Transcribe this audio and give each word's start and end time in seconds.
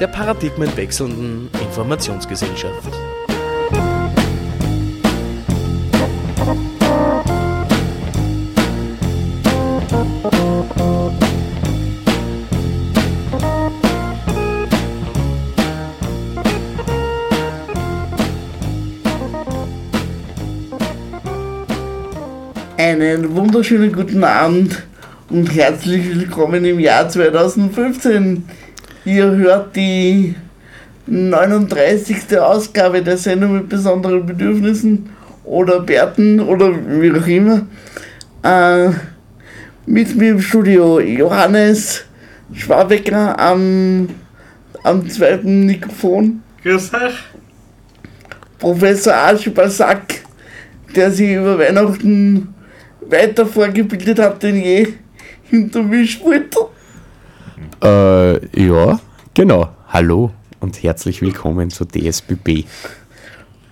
der 0.00 0.08
paradigmenwechselnden 0.08 1.48
Informationsgesellschaft. 1.62 2.92
Einen 22.76 23.34
wunderschönen 23.34 23.92
guten 23.92 24.22
Abend 24.22 24.82
und 25.30 25.52
herzlich 25.54 26.14
willkommen 26.14 26.64
im 26.66 26.78
Jahr 26.78 27.08
2015. 27.08 28.44
Ihr 29.06 29.30
hört 29.36 29.76
die 29.76 30.34
39. 31.06 32.36
Ausgabe 32.40 33.02
der 33.02 33.16
Sendung 33.16 33.58
mit 33.58 33.68
besonderen 33.68 34.26
Bedürfnissen 34.26 35.10
oder 35.44 35.78
Bärten 35.78 36.40
oder 36.40 36.74
wie 36.74 37.12
auch 37.12 37.26
immer. 37.28 37.68
Äh, 38.42 38.90
mit 39.86 40.16
mir 40.16 40.30
im 40.30 40.40
Studio 40.40 40.98
Johannes 40.98 42.04
Schwabecker 42.52 43.38
am, 43.38 44.08
am 44.82 45.08
zweiten 45.08 45.66
Mikrofon. 45.66 46.42
Grüß 46.64 46.92
euch. 46.94 47.14
Professor 48.58 49.14
Archibald 49.14 49.70
Sack, 49.70 50.14
der 50.96 51.12
sich 51.12 51.30
über 51.30 51.60
Weihnachten 51.60 52.52
weiter 53.02 53.46
vorgebildet 53.46 54.18
hat 54.18 54.42
denn 54.42 54.56
je 54.56 54.88
hinter 55.44 55.84
Mischpulter. 55.84 56.70
Äh, 57.82 58.64
ja, 58.66 58.98
genau. 59.34 59.68
Hallo 59.88 60.30
und 60.60 60.82
herzlich 60.82 61.20
willkommen 61.22 61.70
zu 61.70 61.84
DSBB. 61.84 62.64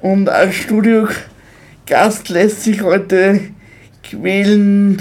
Und 0.01 0.29
als 0.29 0.55
Studiogast 0.57 2.29
lässt 2.29 2.63
sich 2.65 2.83
heute 2.83 3.41
quälen 4.03 5.01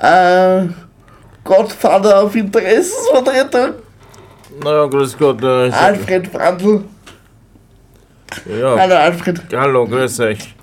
äh, 0.00 0.62
Gottvater 1.44 2.22
auf 2.22 2.34
Interessensvertretung 2.34 3.74
Na 4.64 4.70
ja, 4.72 4.86
grüß 4.86 5.16
Gott. 5.16 5.42
Äh, 5.42 5.70
Alfred 5.70 6.32
Brandl. 6.32 6.84
ja, 8.60 8.76
Hallo 8.78 8.94
Alfred. 8.96 9.40
hallo, 9.52 9.86
grüß 9.86 10.20
euch. 10.20 10.54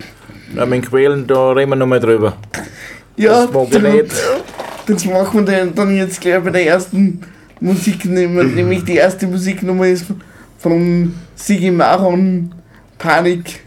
Ja, 0.55 0.65
mit 0.65 0.87
Quälen, 0.89 1.25
da 1.25 1.51
reden 1.51 1.71
wir 1.71 1.75
nochmal 1.77 1.99
drüber. 1.99 2.33
Ja, 3.15 3.45
Das 3.45 3.51
mag 3.51 3.67
ich 3.71 3.81
nicht. 3.81 4.13
das 4.87 5.05
machen 5.05 5.47
wir 5.47 5.65
dann 5.65 5.95
jetzt 5.95 6.21
gleich 6.21 6.41
bei 6.43 6.49
der 6.51 6.67
ersten 6.67 7.21
Musiknummer, 7.59 8.43
nämlich 8.43 8.83
die 8.83 8.95
erste 8.95 9.27
Musiknummer 9.27 9.87
ist 9.87 10.05
von 10.59 11.13
Sigi 11.35 11.71
Maron, 11.71 12.53
Panik. 12.97 13.61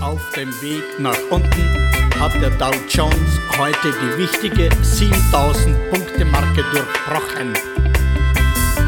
Auf 0.00 0.20
dem 0.36 0.48
Weg 0.62 0.84
nach 0.98 1.16
unten 1.30 1.88
hat 2.18 2.34
der 2.40 2.50
Dow 2.50 2.74
Jones 2.88 3.14
heute 3.58 3.92
die 4.02 4.22
wichtige 4.22 4.70
7000 4.82 5.76
Punkte 5.90 6.24
Marke 6.24 6.64
durchbrochen. 6.72 7.52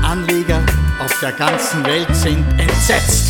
Anleger 0.03 0.61
auf 0.99 1.21
der 1.21 1.33
ganzen 1.33 1.85
Welt 1.85 2.15
sind 2.15 2.45
entsetzt. 2.59 3.30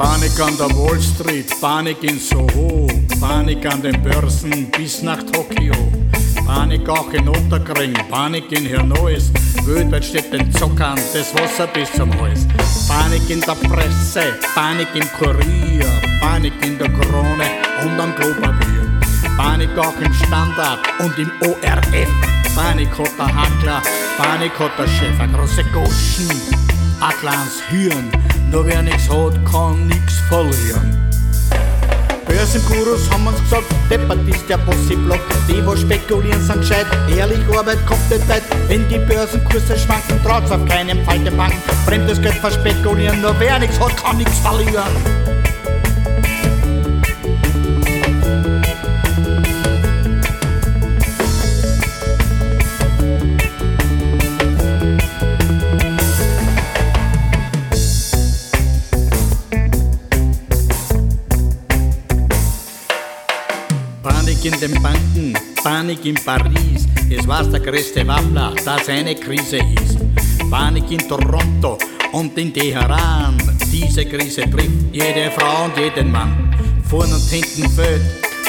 Panik 0.00 0.40
an 0.40 0.56
der 0.56 0.70
Wall 0.78 0.98
Street, 0.98 1.60
Panik 1.60 2.02
in 2.02 2.18
Soho, 2.18 2.86
Panik 3.20 3.66
an 3.66 3.82
den 3.82 4.02
Börsen 4.02 4.70
bis 4.70 5.02
nach 5.02 5.22
Tokio. 5.24 5.74
Panik 6.46 6.88
auch 6.88 7.12
in 7.12 7.28
Otterkring, 7.28 7.92
Panik 8.08 8.50
in 8.50 8.64
Hirnois, 8.64 9.30
weltweit 9.66 10.06
steht 10.06 10.32
den 10.32 10.50
Zockern 10.52 10.98
das 11.12 11.34
Wasser 11.34 11.66
bis 11.66 11.92
zum 11.92 12.10
Hals. 12.18 12.46
Panik 12.88 13.28
in 13.28 13.42
der 13.42 13.52
Presse, 13.68 14.22
Panik 14.54 14.88
im 14.94 15.06
Kurier, 15.18 15.84
Panik 16.18 16.54
in 16.64 16.78
der 16.78 16.88
Krone 16.88 17.50
und 17.84 18.00
am 18.00 18.14
Klopapier. 18.14 18.88
Panik 19.36 19.76
auch 19.76 20.00
im 20.00 20.14
Standard 20.14 20.80
und 21.00 21.18
im 21.18 21.30
ORF. 21.42 22.08
Panik 22.56 22.88
hat 22.96 23.18
der 23.18 23.26
Hackler, 23.26 23.82
Panik 24.16 24.58
hat 24.58 24.78
der 24.78 24.88
Chef, 24.88 25.20
eine 25.20 25.30
große 25.34 25.62
Goschen, 25.74 26.40
ein 27.00 27.12
kleines 27.20 27.60
Hirn. 27.68 28.10
Nur 28.50 28.66
wer 28.66 28.82
nix 28.82 29.08
hat, 29.08 29.34
kann 29.44 29.86
nix 29.86 30.14
verlieren. 30.28 30.98
Börsengurus 32.26 33.08
haben 33.10 33.26
uns 33.26 33.40
gesagt, 33.40 33.64
deppert 33.88 34.26
ist 34.28 34.48
der 34.48 34.58
Bossy-Block. 34.58 35.20
Die, 35.48 35.64
wo 35.64 35.76
spekulieren, 35.76 36.40
sind 36.44 36.60
gescheit. 36.60 36.86
Ehrlich, 37.16 37.38
Arbeit 37.56 37.84
kommt 37.86 38.10
nicht 38.10 38.28
weit. 38.28 38.42
Wenn 38.66 38.88
die 38.88 38.98
Börsenkurse 38.98 39.78
schwanken, 39.78 40.20
traut's 40.24 40.50
auf 40.50 40.64
keinen 40.66 41.04
Fall 41.04 41.20
der 41.20 41.30
Banken. 41.32 41.60
Fremdes 41.86 42.20
Geld 42.20 42.34
verspekulieren, 42.34 43.20
nur 43.20 43.34
wer 43.38 43.58
nix 43.58 43.78
hat, 43.78 43.96
kann 43.96 44.16
nix 44.16 44.38
verlieren. 44.38 45.39
In 64.52 64.60
den 64.60 64.82
Banken, 64.82 65.34
Panik 65.62 66.04
in 66.04 66.14
Paris. 66.14 66.86
Es 67.10 67.26
war's 67.26 67.50
der 67.50 67.60
größte 67.60 68.06
Waffler, 68.06 68.52
dass 68.64 68.88
eine 68.88 69.14
Krise 69.14 69.58
ist. 69.58 69.98
Panik 70.50 70.90
in 70.90 70.98
Toronto 70.98 71.78
und 72.12 72.36
in 72.38 72.52
Teheran. 72.52 73.36
Diese 73.70 74.04
Krise 74.04 74.42
trifft 74.42 74.92
jede 74.92 75.30
Frau 75.30 75.64
und 75.64 75.76
jeden 75.76 76.10
Mann. 76.10 76.54
Vorn 76.88 77.12
und 77.12 77.28
hinten 77.28 77.68
fällt 77.70 78.02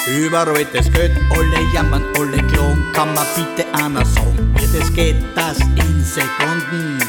überall 0.07 0.65
das 0.73 0.91
Geld. 0.91 1.11
Alle 1.29 1.73
jammern, 1.73 2.03
alle 2.17 2.37
klagen. 2.47 2.83
Kann 2.93 3.13
man 3.13 3.25
bitte 3.35 3.67
einer 3.73 4.05
sagen, 4.05 4.55
wie 4.55 4.77
das 4.77 4.93
geht, 4.93 5.15
das 5.35 5.59
in 5.59 6.03
Sekunden. 6.03 6.99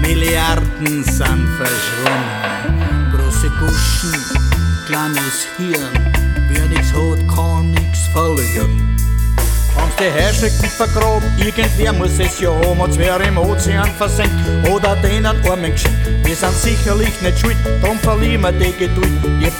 Milliarden 0.00 1.04
sind 1.04 1.48
verschwunden. 1.58 3.12
Große 3.12 3.50
Guschen, 3.60 4.14
kleines 4.86 5.46
Hirn. 5.56 6.12
Wer 6.48 6.66
nix 6.66 6.92
hat, 6.92 7.34
kann 7.34 7.70
nix 7.72 7.85
verlieren. 8.16 8.96
Haben's 9.76 9.96
die 9.96 10.10
Herrschrecken 10.10 10.70
vergraben, 10.70 11.30
irgendwer 11.36 11.92
muss 11.92 12.18
es 12.18 12.40
ja 12.40 12.50
haben, 12.50 12.80
als 12.80 12.96
wer 12.96 13.20
im 13.20 13.36
Ozean 13.36 13.90
versenkt 13.98 14.34
oder 14.70 14.96
denen 14.96 15.26
Armen 15.26 15.72
geschenkt. 15.72 15.98
Wir 16.24 16.34
sind 16.34 16.54
sicherlich 16.54 17.20
nicht 17.20 17.38
schuld, 17.38 17.56
drum 17.82 17.98
verlieren 17.98 18.40
wir 18.40 18.52
die 18.52 18.72
Geduld. 18.72 19.20
Ihr 19.38 19.52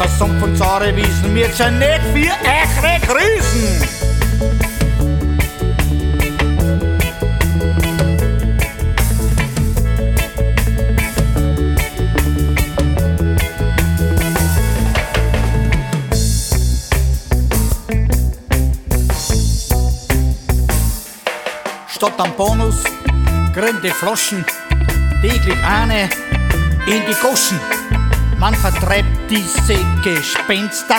zahre 0.57 0.97
Wiesen, 0.97 1.35
wir 1.35 1.53
sind 1.53 1.79
nicht 1.79 2.01
für 2.15 2.33
eure 2.49 3.01
Krisen. 3.01 4.16
Statt 21.97 22.21
am 22.21 22.37
Bonus 22.37 22.85
die 23.83 23.89
Floschen 23.89 24.45
täglich 25.23 25.59
eine 25.65 26.11
in 26.85 27.01
die 27.09 27.17
Goschen. 27.23 27.59
Man 28.39 28.55
vertreibt 28.55 29.31
diese 29.31 29.79
Gespenster 30.05 30.97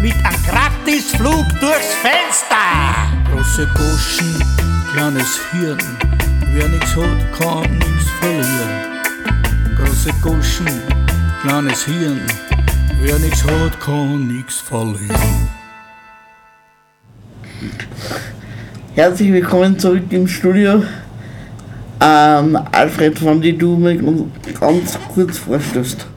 mit 0.00 0.14
einem 0.24 0.40
Gratisflug 0.46 1.48
durchs 1.58 1.94
Fenster. 2.00 3.10
Große 3.28 3.66
Goschen, 3.74 4.44
kleines 4.92 5.40
Hirn. 5.50 5.80
Wer 6.52 6.68
nix 6.68 6.94
hat, 6.94 7.32
kann 7.36 7.78
nix 7.78 8.04
verlieren. 8.20 9.02
große 9.78 10.12
Goschen, 10.22 10.80
kleines 11.42 11.82
Hirn. 11.82 12.20
Wer 13.00 13.18
nix 13.18 13.42
hat, 13.42 13.80
kann 13.80 14.28
nix 14.28 14.60
verlieren. 14.60 15.59
Herzlich 18.96 19.32
willkommen 19.32 19.78
zurück 19.78 20.02
im 20.10 20.26
Studio. 20.26 20.82
Ähm, 22.00 22.58
Alfred, 22.72 23.24
wenn 23.24 23.40
die 23.40 23.56
du 23.56 23.76
mal 23.76 23.96
ganz 24.58 24.98
kurz 25.14 25.38
vorstellst. 25.38 26.08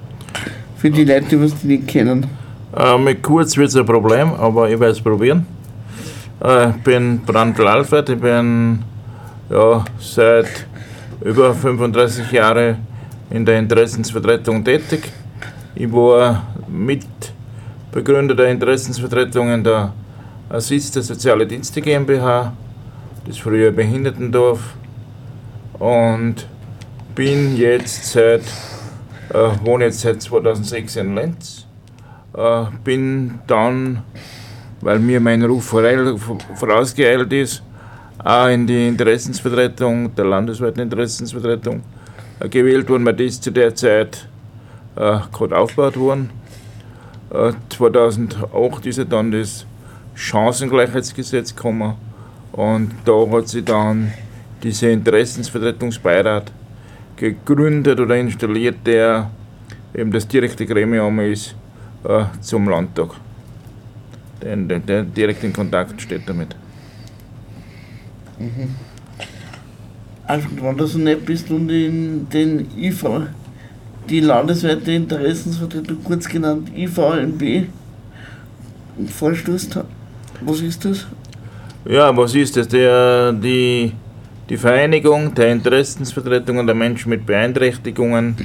Für 0.77 0.89
die 0.89 1.05
Leute, 1.05 1.37
die 1.37 1.51
die 1.61 1.67
nicht 1.67 1.87
kennen. 1.87 2.25
Äh, 2.75 2.97
mit 2.97 3.21
kurz 3.21 3.55
wird 3.57 3.69
es 3.69 3.75
ein 3.75 3.85
Problem, 3.85 4.33
aber 4.33 4.71
ich 4.71 4.79
werde 4.79 4.93
es 4.93 4.99
probieren. 4.99 5.45
Äh, 6.43 6.71
ich 6.71 6.75
bin 6.77 7.21
Brandl 7.23 7.67
Alfred, 7.67 8.09
ich 8.09 8.19
bin 8.19 8.79
ja, 9.51 9.85
seit 9.99 10.65
über 11.23 11.53
35 11.53 12.31
Jahren 12.31 12.77
in 13.29 13.45
der 13.45 13.59
Interessensvertretung 13.59 14.63
tätig. 14.63 15.11
Ich 15.75 15.91
war 15.93 16.41
Mitbegründer 16.67 18.33
der 18.33 18.47
Interessensvertretung 18.47 19.53
in 19.53 19.63
der 19.63 19.93
Assist 20.53 20.95
der 20.95 21.01
Soziale 21.01 21.47
Dienste 21.47 21.81
GmbH, 21.81 22.53
das 23.25 23.39
frühere 23.39 23.71
Behindertendorf 23.71 24.59
und 25.79 26.45
bin 27.15 27.57
jetzt 27.57 28.11
seit, 28.11 28.43
äh, 29.33 29.49
wohne 29.63 29.85
jetzt 29.85 30.01
seit 30.01 30.21
2006 30.21 30.97
in 30.97 31.15
Lenz. 31.15 31.65
Äh, 32.37 32.65
bin 32.83 33.39
dann, 33.47 34.03
weil 34.81 34.99
mir 34.99 35.19
mein 35.19 35.43
Ruf 35.43 35.75
vorausgeeilt 36.53 37.33
ist, 37.33 37.63
auch 38.23 38.47
in 38.47 38.67
die 38.67 38.89
Interessensvertretung, 38.89 40.13
der 40.13 40.25
landesweiten 40.25 40.83
Interessensvertretung 40.83 41.81
äh, 42.39 42.47
gewählt 42.47 42.87
worden, 42.91 43.07
weil 43.07 43.15
das 43.15 43.41
zu 43.41 43.49
der 43.49 43.73
Zeit 43.73 44.27
äh, 44.97 45.17
gerade 45.31 45.57
aufgebaut 45.57 45.97
worden. 45.97 46.29
Äh, 47.31 47.53
2008 47.69 48.85
ist 48.85 48.97
ja 48.99 49.05
dann 49.05 49.31
das 49.31 49.65
Chancengleichheitsgesetz 50.15 51.55
gekommen 51.55 51.95
und 52.51 52.91
da 53.05 53.27
hat 53.31 53.47
sich 53.47 53.65
dann 53.65 54.13
dieser 54.61 54.91
Interessensvertretungsbeirat 54.91 56.51
gegründet 57.15 57.99
oder 57.99 58.15
installiert, 58.15 58.77
der 58.85 59.29
eben 59.93 60.11
das 60.11 60.27
direkte 60.27 60.65
Gremium 60.65 61.19
ist 61.19 61.55
äh, 62.03 62.25
zum 62.41 62.69
Landtag. 62.69 63.11
Der, 64.41 64.55
der, 64.79 65.03
direkt 65.03 65.43
in 65.43 65.53
Kontakt 65.53 66.01
steht 66.01 66.27
damit. 66.27 66.55
Alfred, 70.25 70.63
wenn 70.63 70.77
du 70.77 70.85
so 70.85 70.99
nett 70.99 71.25
bist 71.25 71.49
und 71.49 71.67
den, 71.67 72.27
den 72.29 72.67
IV, 72.77 73.05
die 74.09 74.19
landesweite 74.19 74.91
Interessensvertretung, 74.91 76.03
kurz 76.03 76.27
genannt 76.27 76.69
IVMB, 76.75 77.67
vorstoßt, 79.07 79.79
was 80.45 80.61
ist 80.61 80.85
das? 80.85 81.05
Ja, 81.85 82.15
was 82.15 82.35
ist 82.35 82.55
das? 82.57 82.67
Der, 82.67 83.33
die, 83.33 83.93
die 84.49 84.57
Vereinigung 84.57 85.33
der 85.33 85.51
Interessensvertretungen 85.51 86.65
der 86.65 86.75
Menschen 86.75 87.09
mit 87.09 87.25
Beeinträchtigungen 87.25 88.35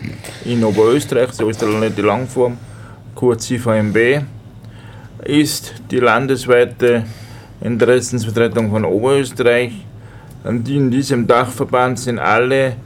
in 0.45 0.65
Oberösterreich, 0.65 1.33
so 1.33 1.49
ist 1.49 1.63
die 1.63 1.91
die 1.97 2.03
Langform, 2.03 2.57
kurz 3.15 3.51
IVMB, 3.51 4.23
ist 5.25 5.75
die 5.91 5.99
landesweite 5.99 7.05
Interessensvertretung 7.61 8.71
von 8.71 8.85
Oberösterreich. 8.85 9.73
Und 10.45 10.69
in 10.69 10.91
diesem 10.91 11.27
Dachverband 11.27 11.99
sind 11.99 12.19
alle 12.19 12.77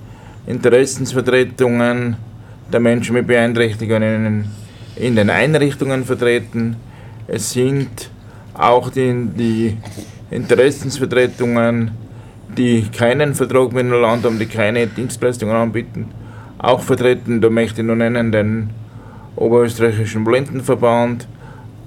Interessensvertretungen 0.47 2.17
der 2.73 2.81
Menschen 2.81 3.15
mit 3.15 3.27
Beeinträchtigungen 3.27 4.27
in, 4.27 4.45
in 4.97 5.17
den 5.17 5.31
Einrichtungen 5.31 6.05
vertreten. 6.05 6.77
Es 7.29 7.53
sind 7.53 8.11
auch 8.55 8.91
die, 8.91 9.29
die 9.37 9.77
Interessensvertretungen, 10.31 11.93
die 12.57 12.83
keinen 12.91 13.35
Vertrag 13.35 13.73
mit 13.73 13.87
dem 13.87 13.93
Land 13.93 14.25
haben, 14.25 14.39
die 14.39 14.47
keine 14.47 14.87
Dienstleistungen 14.87 15.55
anbieten, 15.55 16.09
auch 16.59 16.81
vertreten. 16.81 17.41
Da 17.41 17.49
möchte 17.51 17.81
ich 17.81 17.87
nur 17.87 17.97
nennen 17.97 18.33
den 18.33 18.71
Oberösterreichischen 19.37 20.25
Blindenverband, 20.25 21.27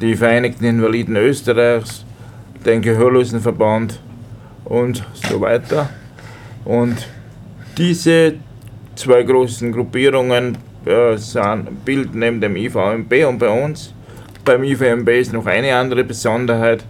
die 0.01 0.15
Vereinigten 0.15 0.65
Invaliden 0.65 1.15
Österreichs, 1.15 2.05
den 2.65 2.81
Gehörlosenverband 2.81 3.99
und 4.65 5.03
so 5.13 5.39
weiter. 5.39 5.89
Und 6.65 7.07
diese 7.77 8.33
zwei 8.95 9.23
großen 9.23 9.71
Gruppierungen 9.71 10.57
äh, 10.85 11.17
bilden 11.85 12.19
neben 12.19 12.41
dem 12.41 12.55
IVMB 12.55 13.25
und 13.27 13.37
bei 13.37 13.49
uns. 13.49 13.93
Beim 14.45 14.63
IVMB 14.63 15.09
ist 15.09 15.33
noch 15.33 15.47
eine 15.47 15.75
andere 15.75 16.03
Besonderheit. 16.03 16.85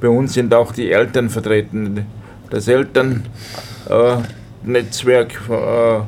Bei 0.00 0.08
uns 0.08 0.32
sind 0.32 0.54
auch 0.54 0.72
die 0.72 0.90
Eltern 0.90 1.28
vertreten. 1.28 2.06
Das 2.48 2.68
Elternnetzwerk 2.68 5.32
äh, 5.50 6.00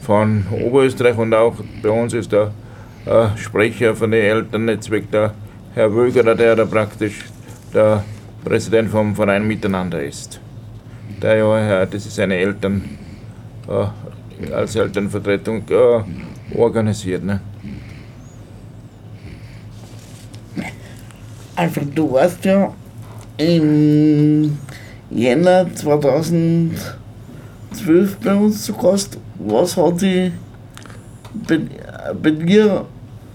von 0.00 0.46
Oberösterreich 0.50 1.18
und 1.18 1.34
auch 1.34 1.56
bei 1.82 1.90
uns 1.90 2.14
ist 2.14 2.32
der 2.32 2.50
äh, 3.04 3.36
Sprecher 3.36 3.94
von 3.94 4.10
dem 4.10 4.22
Elternnetzwerk, 4.22 5.10
der 5.10 5.34
Herr 5.74 5.94
Wögerer, 5.94 6.34
der 6.34 6.56
da 6.56 6.64
praktisch 6.64 7.26
der 7.74 8.02
Präsident 8.42 8.90
vom 8.90 9.14
Verein 9.14 9.46
Miteinander 9.46 10.02
ist. 10.02 10.40
Der 11.20 11.36
ja, 11.36 11.82
äh, 11.82 11.86
das 11.86 12.06
ist 12.06 12.16
seine 12.16 12.38
Eltern 12.38 12.82
äh, 13.68 14.50
als 14.50 14.76
Elternvertretung 14.76 15.64
äh, 15.68 16.56
organisiert. 16.56 17.22
Ne? 17.22 17.42
Alfred, 21.54 21.94
du 21.94 22.10
warst 22.10 22.42
ja 22.46 22.72
im 23.36 24.56
Jänner 25.10 25.66
2012 25.74 26.72
bei 28.24 28.34
uns 28.34 28.64
zu 28.64 28.72
Gast. 28.72 29.18
Was 29.38 29.76
hat 29.76 30.00
sich 30.00 30.32
bei, 31.46 31.60
bei 32.22 32.30
dir 32.30 32.86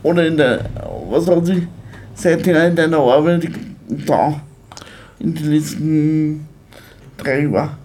oder 0.02 0.26
in 0.26 0.36
der, 0.38 0.66
was 1.10 1.28
hat 1.28 1.46
sich 1.46 1.68
seitdem 2.16 2.56
in 2.56 2.76
deiner 2.76 2.98
Arbeit 2.98 3.50
da 4.08 4.42
in 5.20 5.36
den 5.36 5.52
letzten 5.52 6.48
drei 7.18 7.42
Jahren? 7.42 7.78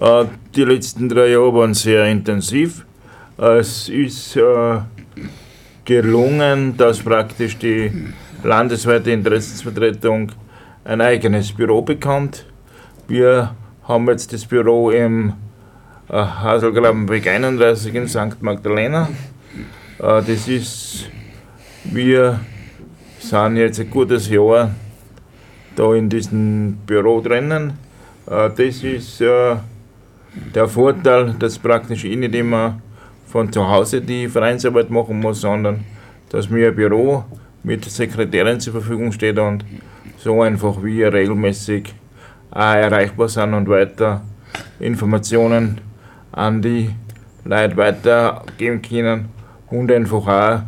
Äh, 0.00 0.24
die 0.56 0.64
letzten 0.64 1.08
drei 1.08 1.28
Jahre 1.28 1.54
waren 1.54 1.74
sehr 1.74 2.06
intensiv. 2.06 2.84
Es 3.38 3.88
ist 3.88 4.34
äh, 4.34 4.78
gelungen, 5.84 6.76
dass 6.76 6.98
praktisch 6.98 7.56
die 7.58 7.92
landesweite 8.46 9.10
Interessensvertretung 9.10 10.30
ein 10.84 11.00
eigenes 11.00 11.52
Büro 11.52 11.82
bekommt. 11.82 12.46
Wir 13.08 13.54
haben 13.82 14.08
jetzt 14.08 14.32
das 14.32 14.46
Büro 14.46 14.90
im 14.90 15.32
äh, 16.08 16.14
Haselgrabenweg 16.14 17.26
31 17.26 17.94
in 17.94 18.08
St. 18.08 18.40
Magdalena. 18.40 19.08
Äh, 19.98 20.22
das 20.22 20.46
ist, 20.46 21.10
wir 21.84 22.38
sind 23.18 23.56
jetzt 23.56 23.80
ein 23.80 23.90
gutes 23.90 24.28
Jahr 24.30 24.70
da 25.74 25.94
in 25.94 26.08
diesem 26.08 26.78
Büro 26.86 27.20
drinnen. 27.20 27.72
Äh, 28.30 28.50
das 28.56 28.84
ist 28.84 29.20
äh, 29.22 29.56
der 30.54 30.68
Vorteil, 30.68 31.34
dass 31.36 31.58
praktisch 31.58 32.04
ich 32.04 32.16
nicht 32.16 32.34
immer 32.34 32.80
von 33.26 33.52
zu 33.52 33.68
Hause 33.68 34.00
die 34.00 34.28
Vereinsarbeit 34.28 34.88
machen 34.88 35.18
muss, 35.18 35.40
sondern 35.40 35.84
dass 36.28 36.48
mir 36.48 36.68
ein 36.68 36.76
Büro 36.76 37.24
mit 37.66 37.84
Sekretärin 37.84 38.60
zur 38.60 38.74
Verfügung 38.74 39.10
steht 39.10 39.40
und 39.40 39.64
so 40.18 40.40
einfach 40.40 40.84
wir 40.84 41.12
regelmäßig 41.12 41.92
auch 42.52 42.60
erreichbar 42.60 43.28
sind 43.28 43.54
und 43.54 43.68
weiter 43.68 44.22
Informationen 44.78 45.80
an 46.30 46.62
die 46.62 46.90
Leute 47.44 47.76
weitergeben 47.76 48.82
können 48.82 49.28
und 49.68 49.90
einfach 49.90 50.26
auch 50.28 50.62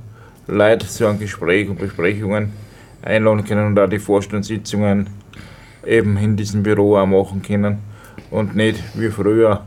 Leute 0.49 0.88
zu 0.88 1.07
einem 1.07 1.21
Gespräch 1.21 1.69
und 1.69 1.78
Besprechungen 1.78 2.52
einladen 3.02 3.45
können 3.45 3.67
und 3.67 3.78
auch 3.78 3.88
die 3.88 4.00
Vorstandssitzungen 4.00 5.09
eben 5.87 6.17
in 6.17 6.37
diesem 6.37 6.64
Büro 6.64 6.97
auch 6.97 7.07
machen 7.07 7.43
können 7.43 7.78
und 8.33 8.57
nicht 8.57 8.83
wie 8.95 9.11
früher 9.11 9.64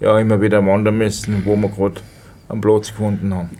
ja 0.00 0.18
immer 0.18 0.40
wieder 0.40 0.64
wandern 0.64 0.96
müssen, 0.96 1.44
wo 1.44 1.56
wir 1.56 1.68
gerade 1.68 2.00
einen 2.48 2.62
Platz 2.62 2.88
gefunden 2.88 3.34
haben. 3.34 3.50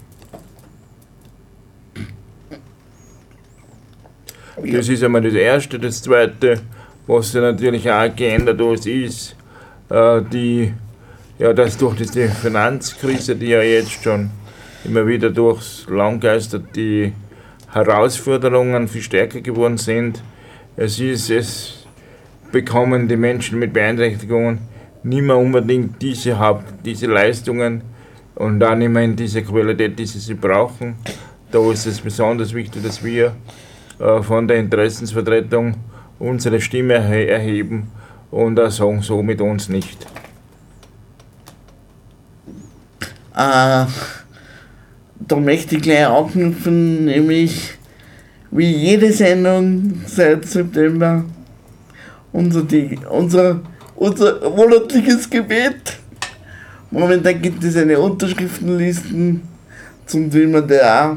Das 4.65 4.89
ist 4.89 5.03
einmal 5.03 5.23
das 5.23 5.35
Erste. 5.35 5.79
Das 5.79 6.03
Zweite, 6.03 6.61
was 7.07 7.33
sich 7.33 7.41
natürlich 7.41 7.91
auch 7.91 8.15
geändert 8.15 8.61
hat, 8.61 8.87
ist, 8.87 9.37
äh, 9.89 10.23
die, 10.33 10.73
ja, 11.39 11.53
dass 11.53 11.77
durch 11.77 11.97
diese 11.97 12.29
Finanzkrise, 12.29 13.37
die 13.37 13.49
ja 13.49 13.63
jetzt 13.63 14.03
schon 14.03 14.31
immer 14.85 15.07
wieder 15.07 15.31
durchs 15.31 15.87
Land 15.89 16.23
geistert, 16.23 16.65
die 16.75 17.13
Herausforderungen 17.73 18.89
viel 18.89 19.03
stärker 19.03 19.41
geworden 19.41 19.79
sind. 19.79 20.23
Es 20.77 20.99
ist, 20.99 21.31
es 21.31 21.87
bekommen 22.53 23.09
die 23.09 23.17
Menschen 23.17 23.59
mit 23.59 23.73
Beeinträchtigungen 23.73 24.59
nicht 25.03 25.23
mehr 25.23 25.37
unbedingt 25.37 26.01
diese, 26.03 26.37
diese 26.85 27.07
Leistungen 27.07 27.83
und 28.35 28.59
nicht 28.59 28.89
mehr 28.89 29.03
in 29.03 29.17
dieser 29.17 29.43
Qualität, 29.43 29.99
die 29.99 30.07
sie, 30.07 30.35
brauchen. 30.35 30.97
Da 31.51 31.59
ist 31.71 31.87
es 31.87 32.01
besonders 32.01 32.55
wichtig, 32.55 32.83
dass 32.83 33.03
wir 33.03 33.35
von 34.23 34.49
der 34.49 34.59
Interessensvertretung 34.59 35.75
unsere 36.19 36.61
Stimme 36.61 36.95
erhe 36.95 37.27
erheben 37.29 37.89
und 38.31 38.59
auch 38.59 38.71
sagen, 38.71 39.03
so 39.03 39.23
mit 39.23 39.41
uns 39.41 39.69
nicht. 39.69 40.07
Äh, 43.35 43.87
da 45.19 45.37
möchte 45.37 45.77
ich 45.77 45.83
gleich 45.83 46.07
anknüpfen, 46.07 47.05
nämlich 47.05 47.73
wie 48.51 48.71
jede 48.71 49.13
Sendung 49.13 50.03
seit 50.07 50.45
September 50.47 51.25
unser, 52.33 52.65
unser, 53.11 53.61
unser 53.97 54.51
monatliches 54.51 55.29
Gebet. 55.29 55.99
Momentan 56.91 57.41
gibt 57.41 57.63
es 57.63 57.77
eine 57.77 57.99
Unterschriftenlisten 57.99 59.43
zum 60.07 60.31
Thema 60.31 60.61
der 60.61 61.17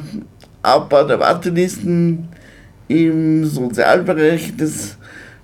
Abbau 0.61 1.03
der 1.03 1.19
Wartelisten 1.19 2.29
im 2.93 3.45
Sozialbereich. 3.45 4.53
Das 4.57 4.97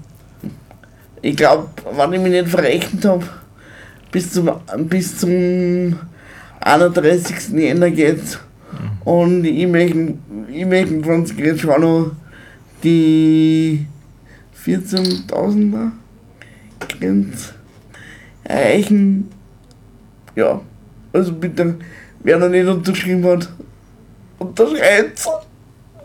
Ich 1.21 1.37
glaube, 1.37 1.69
wenn 1.97 2.13
ich 2.13 2.21
mich 2.21 2.33
nicht 2.33 2.49
verrechnet 2.49 3.05
habe, 3.05 3.25
bis 4.11 4.33
zum, 4.33 4.51
bis 4.89 5.19
zum 5.19 5.99
31. 6.61 7.49
Jänner 7.51 7.91
geht 7.91 8.39
Und 9.05 9.45
ich 9.45 9.67
möchte, 9.67 10.15
ich 10.49 10.67
möchte 10.67 11.03
von 11.03 11.15
uns 11.15 11.35
jetzt 11.37 11.61
schon 11.61 11.81
noch 11.81 12.13
die 12.83 13.87
14.000er 14.65 15.91
Grenze 16.99 17.55
erreichen. 18.45 19.29
Ja, 20.37 20.61
also 21.13 21.33
bitte, 21.33 21.77
wer 22.23 22.39
noch 22.39 22.49
nicht 22.49 22.67
unterschrieben 22.67 23.25
hat, 23.27 23.49
unterschreibt 24.39 25.27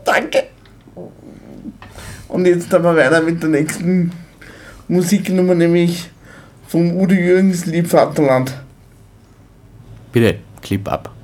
Danke. 0.03 0.43
Und 2.29 2.45
jetzt 2.45 2.71
haben 2.71 2.83
wir 2.83 2.95
weiter 2.95 3.21
mit 3.21 3.41
der 3.41 3.49
nächsten 3.49 4.11
Musiknummer, 4.87 5.53
nämlich 5.53 6.09
vom 6.67 6.95
Udo 6.97 7.13
Jürgens 7.13 7.65
Lieb 7.65 7.87
Vaterland. 7.87 8.53
Bitte, 10.13 10.39
Clip 10.61 10.87
ab. 10.87 11.16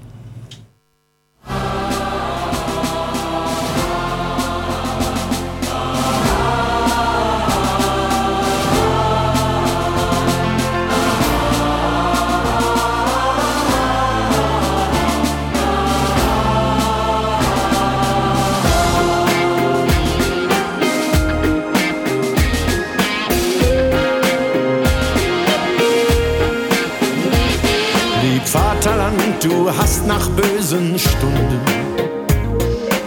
Bösen 30.73 30.97
Stunden 30.97 31.59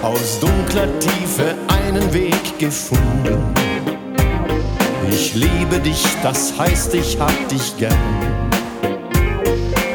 aus 0.03 0.39
dunkler 0.41 0.87
Tiefe 1.01 1.55
einen 1.69 2.13
Weg 2.13 2.59
gefunden. 2.59 3.55
Ich 5.11 5.35
liebe 5.35 5.81
dich, 5.81 6.05
das 6.23 6.57
heißt, 6.59 6.95
ich 6.95 7.19
hab 7.19 7.49
dich 7.49 7.77
gern. 7.77 7.93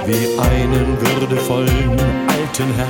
Wie 0.06 0.40
einen 0.40 0.98
würdevollen 1.00 1.98
alten 2.28 2.74
Herrn. 2.76 2.90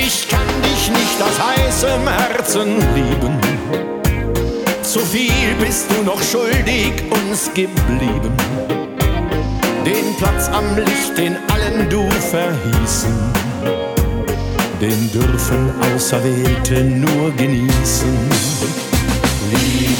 Ich 0.00 0.28
kann 0.28 0.40
dich 0.62 0.90
nicht 0.90 1.22
aus 1.22 1.38
heißem 1.38 2.08
Herzen 2.08 2.76
lieben. 2.94 3.38
Zu 4.82 5.00
viel 5.00 5.54
bist 5.60 5.86
du 5.90 6.02
noch 6.02 6.22
schuldig 6.22 6.92
uns 7.10 7.50
geblieben 7.52 8.83
Platz 10.18 10.48
am 10.48 10.76
Licht, 10.76 11.16
den 11.18 11.36
allen 11.52 11.88
du 11.90 12.08
verhießen, 12.10 13.32
den 14.80 15.10
dürfen 15.12 15.72
Auserwählte 15.94 16.84
nur 16.84 17.32
genießen. 17.36 18.16
Lieb 19.50 19.98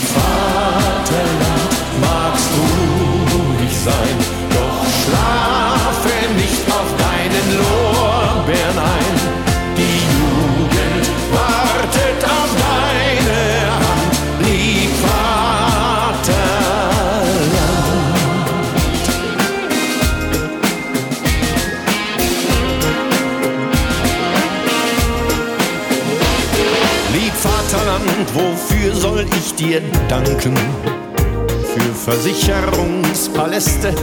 Versicherungspaläste 32.04 33.94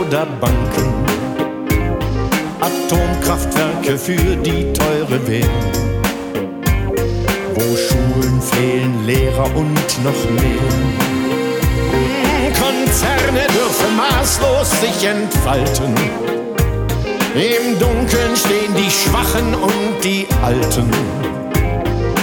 oder 0.00 0.24
Banken? 0.40 0.94
Atomkraftwerke 2.58 3.98
für 3.98 4.34
die 4.36 4.72
teure 4.72 5.28
Währung? 5.28 5.72
Wo 7.54 7.76
Schulen 7.76 8.40
fehlen, 8.40 9.04
Lehrer 9.04 9.44
und 9.54 10.04
noch 10.04 10.30
mehr? 10.40 10.70
Konzerne 12.58 13.46
dürfen 13.48 13.94
maßlos 13.94 14.70
sich 14.80 15.06
entfalten. 15.06 15.94
Im 17.34 17.78
Dunkeln 17.78 18.36
stehen 18.36 18.74
die 18.74 18.90
Schwachen 18.90 19.54
und 19.54 20.02
die 20.02 20.26
Alten. 20.42 20.90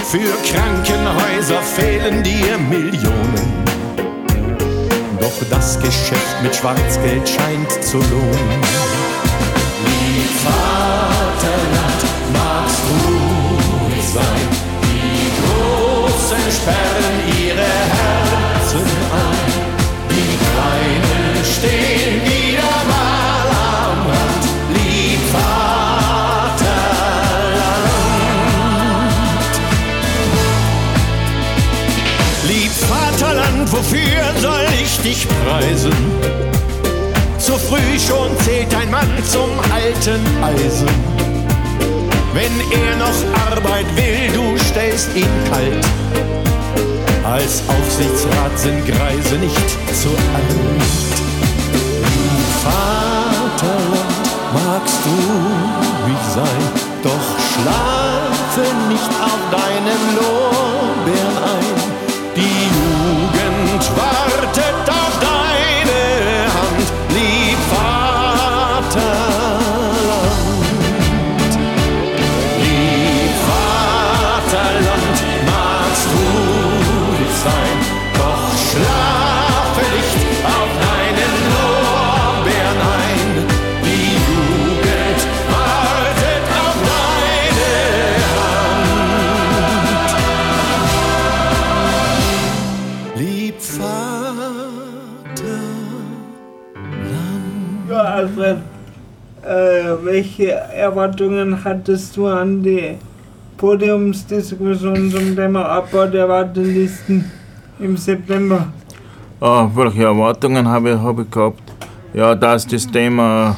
Für 0.04 0.34
Krankenhäuser 0.52 1.62
fehlen 1.62 2.24
dir 2.24 2.58
Millionen. 2.58 3.57
Das 5.50 5.78
Geschäft 5.78 6.42
mit 6.42 6.54
Schwarzgeld 6.54 7.28
scheint 7.28 7.70
zu 7.82 7.98
lohnen. 7.98 8.60
Lieb 9.84 10.30
Vaterland, 10.44 12.02
magst 12.32 12.82
ruhig 13.06 14.04
sein. 14.04 14.48
Die 14.82 15.30
Großen 15.40 16.52
sperren 16.52 17.16
ihre 17.40 17.62
Herzen 17.62 18.86
ein. 19.12 19.52
Die 20.10 20.36
Kleinen 20.44 21.44
stehen 21.44 22.27
dich 34.96 35.26
preisen? 35.44 35.92
Zu 37.38 37.52
früh 37.52 37.98
schon 37.98 38.30
zählt 38.44 38.74
ein 38.74 38.90
Mann 38.90 39.10
zum 39.24 39.50
alten 39.72 40.20
Eisen. 40.42 40.88
Wenn 42.32 42.60
er 42.70 42.96
noch 42.96 43.50
Arbeit 43.50 43.86
will, 43.96 44.30
du 44.34 44.58
stellst 44.58 45.08
ihn 45.14 45.28
kalt. 45.50 45.86
Als 47.24 47.62
Aufsichtsrat 47.68 48.58
sind 48.58 48.86
Greise 48.86 49.36
nicht 49.36 49.68
zu 50.00 50.08
alt. 50.34 50.88
Vaterland, 52.62 54.26
magst 54.54 55.00
du 55.04 55.16
ruhig 56.04 56.24
sein, 56.34 56.62
doch 57.02 57.28
schlafe 57.52 58.66
nicht 58.88 59.10
auf 59.20 59.40
deinen 59.50 60.16
Lorbeeren 60.16 60.77
welche 100.18 100.50
Erwartungen 100.50 101.62
hattest 101.62 102.16
du 102.16 102.26
an 102.26 102.60
die 102.60 102.96
Podiumsdiskussion 103.56 105.12
zum 105.12 105.36
Thema 105.36 105.64
Abbau 105.64 106.06
der 106.06 106.28
Wartelisten 106.28 107.30
im 107.78 107.96
September? 107.96 108.66
Ah, 109.40 109.70
welche 109.72 110.02
Erwartungen 110.02 110.66
habe 110.66 110.90
ich, 110.90 110.98
habe 110.98 111.22
ich 111.22 111.30
gehabt? 111.30 111.62
Ja, 112.14 112.34
dass 112.34 112.66
das 112.66 112.88
Thema 112.88 113.56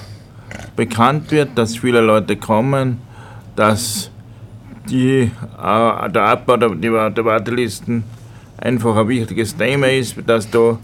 bekannt 0.76 1.31
wird, 1.31 1.57
dass 1.57 1.79
viele 1.79 2.02
Leute 2.02 2.37
kommen, 2.37 2.99
dass 3.57 4.11
die, 4.90 5.31
äh, 5.62 6.11
der 6.11 6.25
Abbau 6.25 6.59
der, 6.59 7.09
der 7.11 7.25
Wartelisten 7.25 8.05
einfach 8.59 8.97
ein 8.97 9.09
wichtiges 9.09 9.57
Thema 9.57 9.87
ist, 9.87 10.14
dass 10.26 10.50
da 10.50 10.79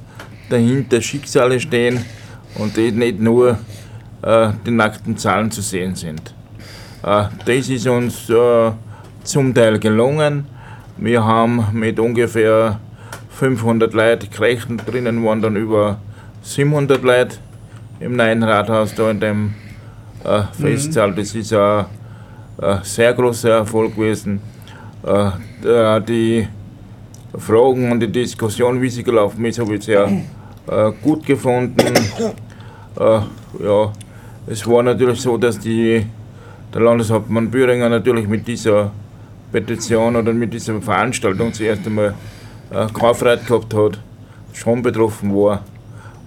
dahinter 0.48 1.02
Schicksale 1.02 1.60
stehen 1.60 2.02
und 2.54 2.78
nicht 2.78 3.20
nur 3.20 3.58
die 4.22 4.70
nackten 4.70 5.16
Zahlen 5.16 5.50
zu 5.50 5.60
sehen 5.62 5.94
sind. 5.94 6.34
Äh, 7.06 7.24
das 7.44 7.68
ist 7.68 7.86
uns 7.86 8.28
äh, 8.28 8.72
zum 9.22 9.54
Teil 9.54 9.78
gelungen. 9.78 10.46
Wir 10.96 11.24
haben 11.24 11.66
mit 11.72 12.00
ungefähr 12.00 12.80
500 13.30 13.92
Leuten 13.92 14.30
gerechnet, 14.30 14.82
drinnen 14.86 15.24
waren 15.24 15.40
dann 15.40 15.56
über 15.56 15.98
700 16.42 17.02
Leute 17.02 17.36
im 18.00 18.16
neuen 18.16 18.42
Rathaus 18.42 18.94
da 18.94 19.10
in 19.10 19.20
dem 19.20 19.54
äh, 20.24 20.42
Festsaal. 20.52 21.14
Das 21.14 21.34
ist 21.34 21.52
ein, 21.52 21.84
ein 22.58 22.80
sehr 22.82 23.12
großer 23.12 23.50
Erfolg 23.50 23.94
gewesen. 23.94 24.40
Äh, 25.04 26.00
die 26.00 26.48
Fragen 27.38 27.92
und 27.92 28.00
die 28.00 28.10
Diskussion, 28.10 28.80
wie 28.80 28.88
sie 28.88 29.02
gelaufen 29.02 29.44
ist, 29.44 29.58
habe 29.58 29.74
ich 29.76 29.84
sehr 29.84 30.08
äh, 30.66 30.92
gut 31.02 31.24
gefunden. 31.26 31.94
Äh, 32.98 33.20
ja, 33.62 33.92
es 34.46 34.66
war 34.66 34.82
natürlich 34.82 35.20
so, 35.20 35.36
dass 35.36 35.58
die, 35.58 36.06
der 36.72 36.80
Landeshauptmann 36.80 37.50
Büringer 37.50 37.88
natürlich 37.88 38.28
mit 38.28 38.46
dieser 38.46 38.92
Petition 39.50 40.16
oder 40.16 40.32
mit 40.32 40.52
dieser 40.52 40.80
Veranstaltung 40.80 41.52
zuerst 41.52 41.86
einmal 41.86 42.14
äh, 42.70 42.88
Freude 42.88 43.42
gehabt 43.44 43.74
hat, 43.74 43.98
schon 44.52 44.82
betroffen 44.82 45.34
war 45.34 45.62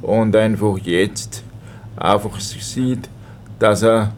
und 0.02 0.36
einfach 0.36 0.78
jetzt 0.80 1.44
einfach 1.96 2.40
sieht, 2.40 3.10
dass 3.58 3.84
er 3.84 4.14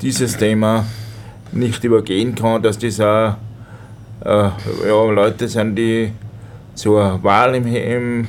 dieses 0.00 0.36
Thema 0.36 0.84
nicht 1.52 1.82
übergehen 1.84 2.34
kann, 2.34 2.62
dass 2.62 2.78
das 2.78 3.00
auch 3.00 3.36
äh, 4.24 4.50
ja, 4.86 5.04
Leute 5.10 5.48
sind, 5.48 5.76
die 5.76 6.12
zur 6.74 7.22
Wahl 7.22 7.54
im 7.54 8.26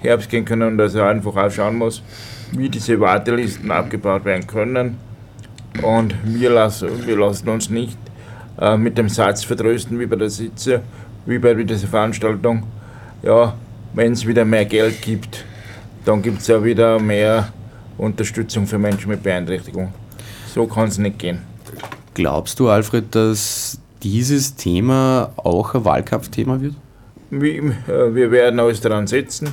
Herbst 0.00 0.28
gehen 0.30 0.44
können 0.44 0.68
und 0.68 0.78
dass 0.78 0.94
er 0.94 1.08
einfach 1.08 1.36
auch 1.36 1.50
schauen 1.50 1.76
muss, 1.76 2.02
wie 2.52 2.68
diese 2.68 2.98
Wartelisten 3.00 3.70
abgebaut 3.70 4.24
werden 4.24 4.46
können. 4.46 4.96
Und 5.82 6.14
wir 6.24 6.50
lassen, 6.50 7.06
wir 7.06 7.16
lassen 7.16 7.48
uns 7.48 7.70
nicht 7.70 7.96
äh, 8.60 8.76
mit 8.76 8.98
dem 8.98 9.08
Satz 9.08 9.44
vertrösten, 9.44 9.98
wie 9.98 10.06
bei 10.06 10.16
der 10.16 10.30
Sitze, 10.30 10.82
wie 11.26 11.38
bei 11.38 11.54
dieser 11.54 11.88
Veranstaltung. 11.88 12.64
Ja, 13.22 13.54
wenn 13.94 14.12
es 14.12 14.26
wieder 14.26 14.44
mehr 14.44 14.64
Geld 14.64 15.00
gibt, 15.00 15.44
dann 16.04 16.20
gibt 16.20 16.40
es 16.40 16.48
ja 16.48 16.62
wieder 16.62 16.98
mehr 16.98 17.48
Unterstützung 17.96 18.66
für 18.66 18.78
Menschen 18.78 19.10
mit 19.10 19.22
Beeinträchtigung. 19.22 19.92
So 20.52 20.66
kann 20.66 20.88
es 20.88 20.98
nicht 20.98 21.18
gehen. 21.18 21.38
Glaubst 22.14 22.60
du, 22.60 22.68
Alfred, 22.68 23.14
dass 23.14 23.78
dieses 24.02 24.54
Thema 24.54 25.30
auch 25.36 25.74
ein 25.74 25.84
Wahlkampfthema 25.84 26.60
wird? 26.60 26.74
Äh, 27.30 28.14
wir 28.14 28.30
werden 28.30 28.60
alles 28.60 28.80
daran 28.80 29.06
setzen, 29.06 29.48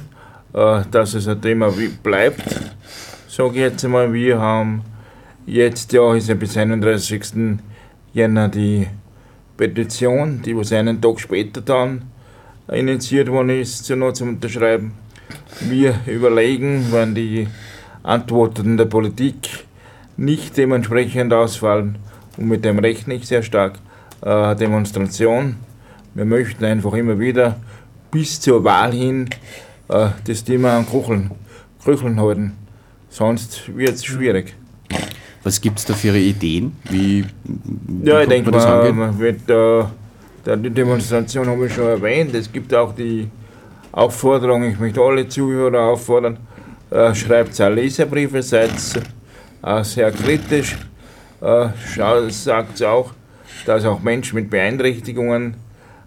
äh, 0.54 0.82
dass 0.92 1.14
es 1.14 1.28
ein 1.28 1.42
Thema 1.42 1.72
bleibt. 2.04 2.44
Sage 3.39 3.62
jetzt 3.62 3.86
einmal, 3.86 4.12
wir 4.12 4.38
haben 4.38 4.82
jetzt, 5.45 5.93
ja, 5.93 6.13
ist 6.13 6.28
ja 6.28 6.36
bis 6.36 6.58
31. 6.58 7.58
Jänner 8.12 8.49
die 8.49 8.86
Petition, 9.56 10.41
die 10.41 10.58
was 10.58 10.73
einen 10.73 10.99
Tag 10.99 11.21
später 11.21 11.62
dann 11.62 12.02
initiiert 12.69 13.30
worden 13.30 13.52
ist, 13.52 13.86
zu 13.86 13.95
noch 13.95 14.12
zum 14.12 14.28
Unterschreiben. 14.28 14.91
Wir 15.62 16.02
überlegen, 16.06 16.88
wenn 16.91 17.15
die 17.15 17.47
Antworten 18.04 18.75
der 18.75 18.88
Politik 18.88 19.63
nicht 20.17 20.58
dementsprechend 20.58 21.32
ausfallen, 21.32 21.97
und 22.36 22.49
mit 22.49 22.65
dem 22.65 22.80
rechne 22.80 23.13
ich 23.13 23.25
sehr 23.25 23.41
stark, 23.41 23.80
äh, 24.19 24.54
Demonstration. 24.58 25.56
Wir 26.13 26.25
möchten 26.25 26.65
einfach 26.65 26.91
immer 26.93 27.17
wieder 27.17 27.56
bis 28.12 28.41
zur 28.41 28.65
Wahl 28.65 28.91
hin 28.91 29.30
äh, 29.88 30.10
das 30.28 30.43
Thema 30.43 30.75
an 30.75 30.86
Krücheln, 30.86 31.32
Krücheln 31.82 32.19
halten. 32.19 32.68
Sonst 33.10 33.76
wird 33.76 33.95
es 33.95 34.06
schwierig. 34.06 34.56
Was 35.43 35.60
gibt 35.62 35.80
es 35.80 35.86
da 35.86 35.93
für 35.93 36.15
Ideen? 36.17 36.74
Wie, 36.89 37.26
wie 37.43 38.10
ja, 38.10 38.22
ich 38.22 38.30
denke 38.30 38.52
mal, 38.52 38.91
man 38.91 39.19
wird, 39.19 39.50
äh, 39.50 40.58
die 40.58 40.69
Demonstration 40.69 41.48
habe 41.48 41.67
ich 41.67 41.74
schon 41.74 41.88
erwähnt. 41.88 42.36
Es 42.36 42.52
gibt 42.52 42.74
auch 42.74 42.93
die 42.93 43.30
Aufforderung, 43.91 44.63
ich 44.63 44.80
möchte 44.80 45.02
alle 45.02 45.28
Zuhörer 45.28 45.82
auffordern, 45.82 46.38
äh, 46.91 47.13
schreibt 47.15 47.60
auch 47.62 47.69
Leserbriefe, 47.69 48.43
seid 48.43 48.72
äh, 49.63 49.84
sehr 49.84 50.12
kritisch, 50.12 50.78
äh, 51.41 51.69
sagt 52.30 52.84
auch, 52.84 53.13
dass 53.65 53.86
auch 53.86 54.02
Menschen 54.02 54.36
mit 54.36 54.50
Beeinträchtigungen 54.50 55.56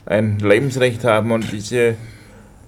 ein 0.06 0.38
Lebensrecht 0.38 1.04
haben 1.04 1.32
und 1.32 1.50
diese, 1.52 1.96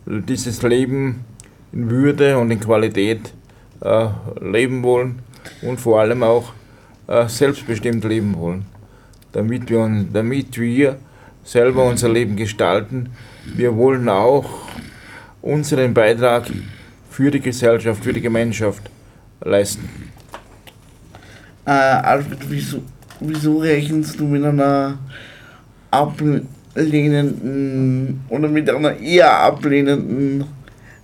dieses 0.07 0.63
Leben 0.63 1.25
in 1.73 1.91
Würde 1.91 2.39
und 2.39 2.51
in 2.51 2.61
Qualität 2.61 3.33
äh, 3.85 4.09
leben 4.41 4.83
wollen 4.83 5.21
und 5.63 5.81
vor 5.81 6.01
allem 6.01 6.23
auch 6.23 6.53
äh, 7.07 7.29
selbstbestimmt 7.29 8.05
leben 8.05 8.35
wollen, 8.37 8.65
damit 9.33 9.69
wir, 9.69 10.07
damit 10.13 10.59
wir 10.59 10.97
selber 11.45 11.85
unser 11.85 12.09
Leben 12.09 12.37
gestalten. 12.37 13.11
Wir 13.45 13.77
wollen 13.77 14.09
auch 14.09 14.49
unseren 15.43 15.93
Beitrag 15.93 16.45
für 17.11 17.31
die 17.31 17.41
Gesellschaft, 17.41 18.03
für 18.03 18.15
die 18.15 18.23
Gemeinschaft 18.23 18.91
leisten. 19.43 19.87
Äh, 21.67 21.71
Alfred, 21.71 22.39
wieso, 22.49 22.81
wieso 23.21 23.59
rechnest 23.59 24.19
du 24.19 24.25
mit 24.25 24.43
einer 24.45 24.99
ablehnenden 25.91 28.23
oder 28.29 28.49
mit 28.49 28.71
einer 28.71 28.99
eher 28.99 29.41
ablehnenden 29.41 30.45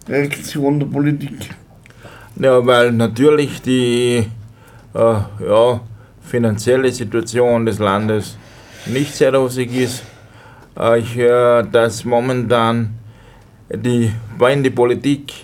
Reaktion 0.08 0.80
der 0.80 0.86
Politik? 0.86 1.50
Ja, 2.42 2.64
weil 2.66 2.92
natürlich 2.92 3.60
die 3.60 4.26
äh, 4.94 4.98
ja, 5.46 5.80
finanzielle 6.22 6.90
Situation 6.90 7.66
des 7.66 7.78
Landes 7.78 8.38
nicht 8.86 9.14
sehr 9.14 9.34
rosig 9.34 9.76
ist. 9.76 10.04
Äh, 10.74 11.00
ich 11.00 11.16
höre, 11.16 11.64
dass 11.64 12.02
momentan 12.06 12.94
die, 13.68 14.10
wenn 14.38 14.62
die 14.62 14.70
Politik 14.70 15.34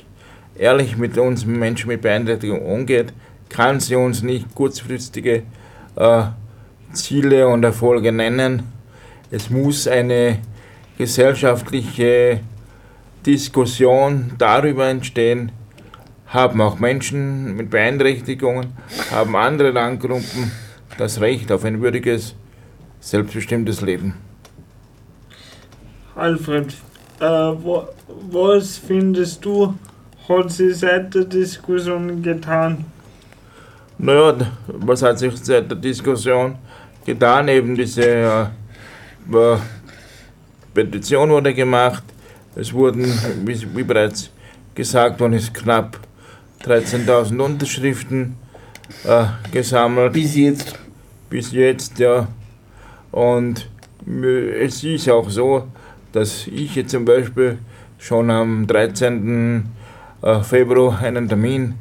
ehrlich 0.57 0.97
mit 0.97 1.19
uns 1.19 1.45
Menschen 1.45 1.89
mit 1.89 2.01
Beeinträchtigung 2.01 2.65
umgeht, 2.65 3.13
kann 3.51 3.79
sie 3.79 3.97
uns 3.97 4.23
nicht 4.23 4.55
kurzfristige 4.55 5.43
äh, 5.97 6.23
Ziele 6.95 7.47
und 7.47 7.63
Erfolge 7.63 8.11
nennen. 8.11 8.63
Es 9.31 9.51
muss 9.51 9.87
eine 9.87 10.39
gesellschaftliche 10.97 12.41
Diskussion 13.27 14.33
darüber 14.39 14.87
entstehen, 14.87 15.53
haben 16.27 16.61
auch 16.61 16.79
Menschen 16.79 17.57
mit 17.57 17.71
Beeinträchtigungen, 17.71 18.73
haben 19.11 19.37
andere 19.37 19.75
Randgruppen 19.75 20.51
das 20.99 21.21
Recht 21.21 21.53
auf 21.53 21.65
ein 21.65 21.81
würdiges, 21.81 22.35
selbstbestimmtes 23.01 23.81
Leben. 23.81 24.15
Alfred, 26.15 26.75
äh, 27.21 27.25
wo, 27.25 27.87
was 28.31 28.79
findest 28.79 29.45
du, 29.45 29.75
hat 30.29 30.51
sich 30.51 30.79
seit 30.79 31.15
der 31.15 31.25
Diskussion 31.25 32.23
getan? 32.23 32.85
Naja, 33.99 34.35
was 34.67 35.03
hat 35.03 35.19
sich 35.19 35.37
seit 35.37 35.71
der 35.71 35.79
Diskussion 35.79 36.57
getan? 37.05 37.49
Eben 37.49 37.75
diese 37.75 38.51
äh, 39.31 39.57
Petition 40.75 41.31
wurde 41.31 41.55
gemacht. 41.55 42.03
Es 42.55 42.73
wurden, 42.73 43.05
wie, 43.45 43.77
wie 43.77 43.83
bereits 43.83 44.31
gesagt 44.75 45.21
worden 45.21 45.35
ist, 45.35 45.53
knapp 45.55 45.99
13.000 46.65 47.39
Unterschriften 47.39 48.37
äh, 49.05 49.25
gesammelt. 49.53 50.13
Bis 50.13 50.37
jetzt. 50.37 50.79
Bis 51.29 51.53
jetzt, 51.53 51.99
ja. 51.99 52.29
Und 53.13 53.69
es 54.07 54.85
ist 54.85 55.09
auch 55.09 55.29
so, 55.29 55.67
dass 56.13 56.47
ich 56.47 56.77
jetzt 56.77 56.91
zum 56.91 57.05
Beispiel 57.05 57.59
schon 57.99 58.31
am 58.31 58.67
13. 58.67 59.69
Äh, 60.23 60.43
Februar 60.43 61.01
einen 61.01 61.29
Termin 61.29 61.75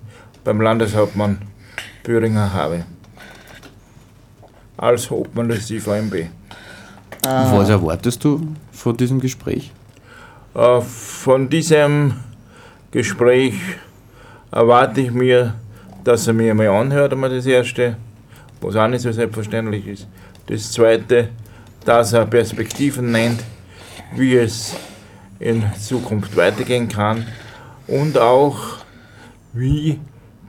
beim 0.44 0.62
Landeshauptmann 0.62 1.40
Böhringer 2.04 2.54
habe. 2.54 2.86
Als 4.78 5.10
Obmann 5.10 5.50
des 5.50 5.70
IVMB. 5.72 6.28
Ah. 7.26 7.52
Was 7.58 7.70
erwartest 7.70 8.24
du 8.24 8.56
von 8.72 8.96
diesem 8.98 9.20
Gespräch? 9.20 9.72
Äh, 10.54 10.82
von 10.82 11.50
diesem 11.50 12.14
Gespräch 12.92 13.56
erwarte 14.56 15.02
ich 15.02 15.12
mir, 15.12 15.54
dass 16.04 16.28
er 16.28 16.34
mir 16.34 16.52
einmal 16.52 16.70
anhört, 16.70 17.12
einmal 17.12 17.30
das 17.30 17.46
Erste, 17.46 17.98
was 18.62 18.76
auch 18.78 18.88
nicht 18.88 19.02
so 19.02 19.12
selbstverständlich 19.12 19.86
ist. 19.86 20.08
Das 20.48 20.72
Zweite, 20.72 21.30
dass 21.84 22.13
er 22.13 22.26
Perspektiven 22.26 23.12
nennt, 23.12 23.44
wie 24.15 24.38
es 24.38 24.74
in 25.39 25.62
Zukunft 25.78 26.38
weitergehen 26.38 26.88
kann 26.88 27.26
und 27.88 28.18
auch 28.18 28.78
wie 29.52 30.00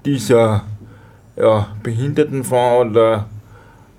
dieser 0.04 0.62
ja, 1.36 1.68
Behindertenfonds 1.82 2.90
oder 2.90 3.26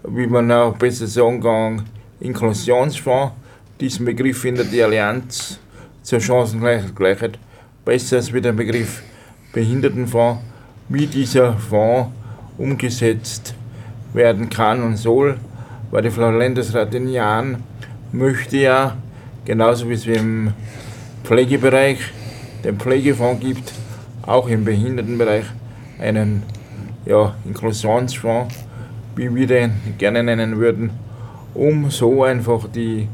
wie 0.08 0.28
man 0.28 0.50
auch 0.54 0.78
besser 0.78 1.06
sagen 1.06 1.42
kann, 1.42 1.84
Inklusionsfonds, 2.22 3.34
diesen 3.82 4.06
Begriff 4.06 4.40
findet 4.40 4.72
die 4.72 4.82
Allianz 4.82 5.60
zur 6.02 6.22
Chancengleichheit 6.22 7.38
besser 7.84 8.18
als 8.18 8.32
wie 8.34 8.42
der 8.42 8.54
Begriff 8.54 9.04
Behindertenfonds, 9.54 10.42
wie 10.90 11.08
dieser 11.08 11.54
Fonds 11.54 12.12
umgesetzt 12.58 13.54
werden 14.14 14.50
kann 14.50 14.84
und 14.84 14.98
soll, 14.98 15.38
weil 15.92 16.04
die 16.04 16.10
Frau 16.10 16.32
Landesrat 16.32 16.94
in 16.96 17.10
Jahren 17.10 17.64
möchte 18.12 18.58
ja, 18.58 18.98
genauso 19.46 19.90
wie 19.90 19.94
es 19.94 20.06
im 20.06 20.54
Pflegebereich 21.24 22.00
den 22.64 22.78
Pflegefonds 22.78 23.42
gibt, 23.42 23.74
auch 24.26 24.48
im 24.48 24.66
Behindertenbereich 24.66 25.46
einen 26.00 26.44
ja, 27.06 27.36
Inklusionsfonds, 27.46 28.54
wie 29.16 29.34
wir 29.34 29.48
den 29.48 29.72
gerne 29.98 30.24
nennen 30.24 30.58
würden, 30.58 30.92
um 31.54 31.90
so 31.90 32.24
einfach 32.24 32.68
die 32.68 33.08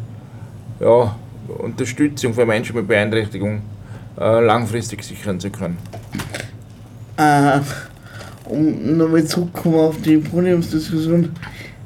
ja, 0.80 1.16
Unterstützung 1.48 2.34
für 2.34 2.46
Menschen 2.46 2.76
mit 2.76 2.88
Beeinträchtigung 2.88 3.58
äh, 3.58 3.73
langfristig 4.18 5.04
sichern 5.04 5.40
zu 5.40 5.50
können. 5.50 5.78
Äh, 7.18 7.60
um 8.46 8.98
nochmal 8.98 9.24
zurückzukommen 9.26 9.76
auf 9.76 10.02
die 10.02 10.18
Podiumsdiskussion, 10.18 11.30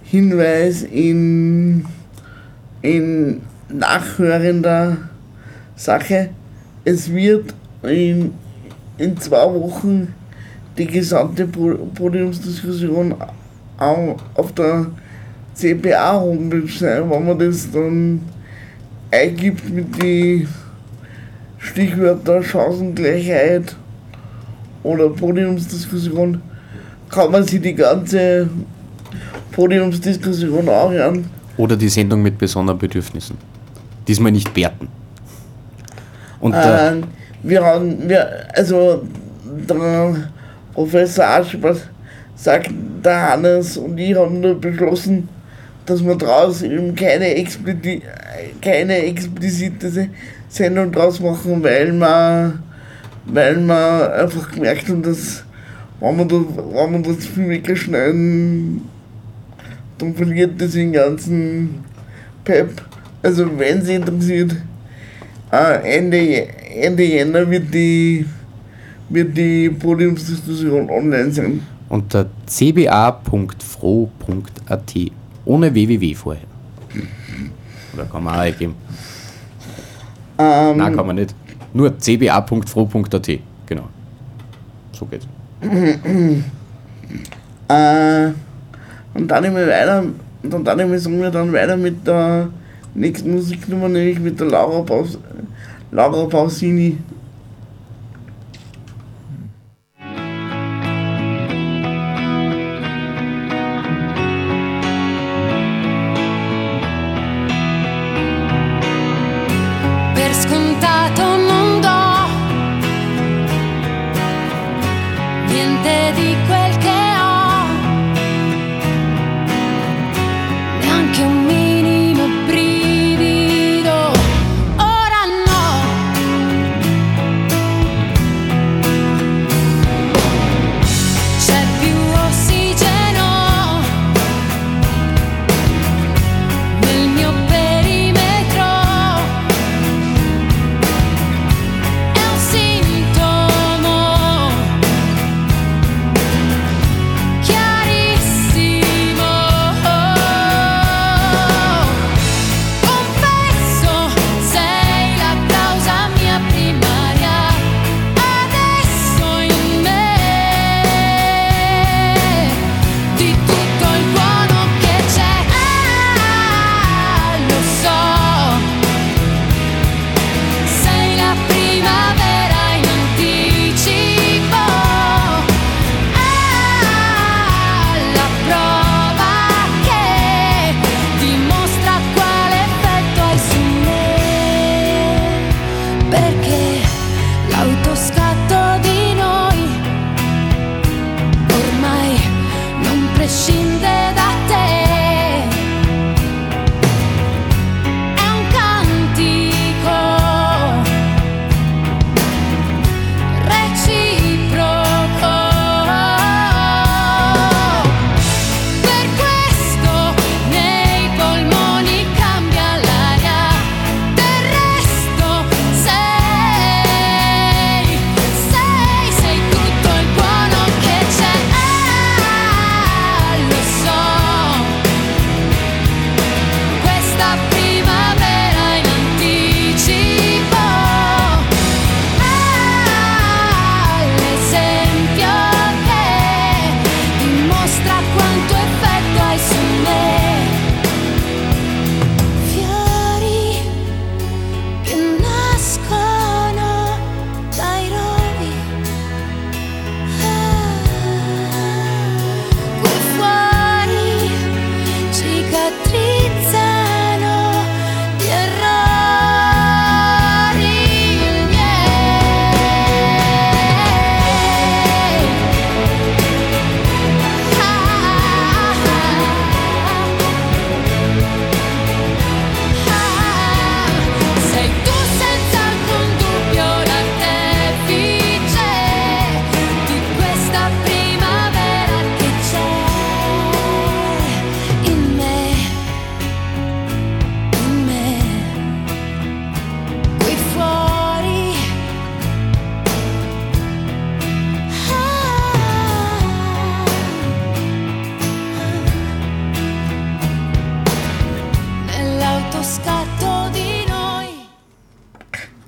Hinweis 0.03 0.83
in, 0.83 1.85
in 2.81 3.41
nachhörender 3.69 4.97
Sache. 5.75 6.29
Es 6.85 7.11
wird 7.13 7.53
in, 7.83 8.33
in 8.97 9.17
zwei 9.19 9.43
Wochen 9.53 10.13
die 10.77 10.87
gesamte 10.87 11.45
Po- 11.47 11.75
Podiumsdiskussion 11.93 13.15
au- 13.77 14.15
auf 14.35 14.53
der 14.53 14.87
CPA-Homepage 15.55 16.67
sein, 16.67 17.09
wenn 17.09 17.25
man 17.27 17.37
das 17.39 17.69
dann 17.71 18.21
eingibt 19.11 19.69
mit 19.69 20.01
die 20.01 20.47
Stichwörter 21.67 22.43
Chancengleichheit 22.43 23.75
oder 24.83 25.09
Podiumsdiskussion, 25.09 26.41
kann 27.09 27.31
man 27.31 27.43
sich 27.43 27.61
die 27.61 27.75
ganze 27.75 28.49
Podiumsdiskussion 29.51 30.69
auch 30.69 30.91
hören. 30.91 31.29
Oder 31.57 31.75
die 31.75 31.89
Sendung 31.89 32.21
mit 32.21 32.37
besonderen 32.37 32.77
Bedürfnissen. 32.77 33.37
Diesmal 34.07 34.31
nicht 34.31 34.53
Bärten. 34.53 34.87
Und 36.39 36.53
äh, 36.53 36.91
Äh, 36.91 37.01
wir 37.43 37.63
haben, 37.63 38.07
wir, 38.07 38.47
also 38.55 39.03
der 39.43 40.15
Professor 40.73 41.25
Aschbach 41.25 41.77
sagt, 42.35 42.69
der 43.03 43.31
Hannes 43.31 43.77
und 43.77 43.97
ich 43.97 44.15
haben 44.15 44.39
nur 44.39 44.59
beschlossen, 44.59 45.27
dass 45.85 46.03
wir 46.03 46.15
draus 46.15 46.61
eben 46.61 46.95
keine, 46.95 47.35
explizit, 47.35 48.03
keine 48.61 48.97
explizite 48.97 50.09
Sendung 50.49 50.91
draus 50.91 51.19
machen, 51.19 51.63
weil 51.63 51.91
wir, 51.93 52.59
weil 53.25 53.57
wir 53.65 54.13
einfach 54.13 54.51
gemerkt 54.51 54.87
haben, 54.89 55.03
dass 55.03 55.43
wenn 55.99 56.17
wir, 56.17 56.25
da, 56.25 56.35
wenn 56.35 57.03
wir 57.03 57.13
das 57.13 57.25
viel 57.25 57.49
wegschneiden, 57.49 58.81
dann 59.97 60.13
verliert 60.13 60.61
das 60.61 60.71
den 60.73 60.93
ganzen 60.93 61.83
Pep. 62.43 62.81
Also 63.23 63.47
wenn 63.57 63.81
Sie 63.81 63.95
interessiert, 63.95 64.55
äh, 65.51 65.97
Ende, 65.97 66.47
Ende 66.75 67.03
Jänner 67.03 67.49
wird 67.49 67.73
die, 67.73 68.25
wird 69.09 69.35
die 69.35 69.69
Podiumsdiskussion 69.69 70.89
online 70.89 71.31
sein. 71.31 71.61
unter 71.89 72.27
cba.fro.at. 72.45 73.53
Ohne 75.45 75.73
www 75.73 76.13
vorher. 76.13 76.43
Oder 77.93 78.05
kann 78.05 78.23
man 78.23 78.35
auch 78.35 78.39
eingeben. 78.39 78.75
Ähm, 80.39 80.77
Nein, 80.77 80.95
kann 80.95 81.07
man 81.07 81.15
nicht. 81.15 81.35
Nur 81.73 81.97
cba.fro.at. 81.97 83.29
Genau. 83.65 83.83
So 84.91 85.05
geht's. 85.05 85.27
Äh, 87.69 88.31
und 89.13 89.27
dann 89.27 89.43
immer 89.43 89.67
weiter, 89.67 90.03
und 90.43 90.63
dann 90.65 90.79
immer 90.79 90.97
sagen 90.97 91.21
wir 91.21 91.29
dann 91.29 91.51
weiter 91.51 91.75
mit 91.75 92.07
der 92.07 92.47
nächsten 92.93 93.33
Musiknummer, 93.33 93.89
nämlich 93.89 94.19
mit 94.19 94.39
der 94.39 94.47
Laura, 94.47 94.81
Paus, 94.83 95.19
Laura 95.91 96.27
Pausini. 96.27 96.97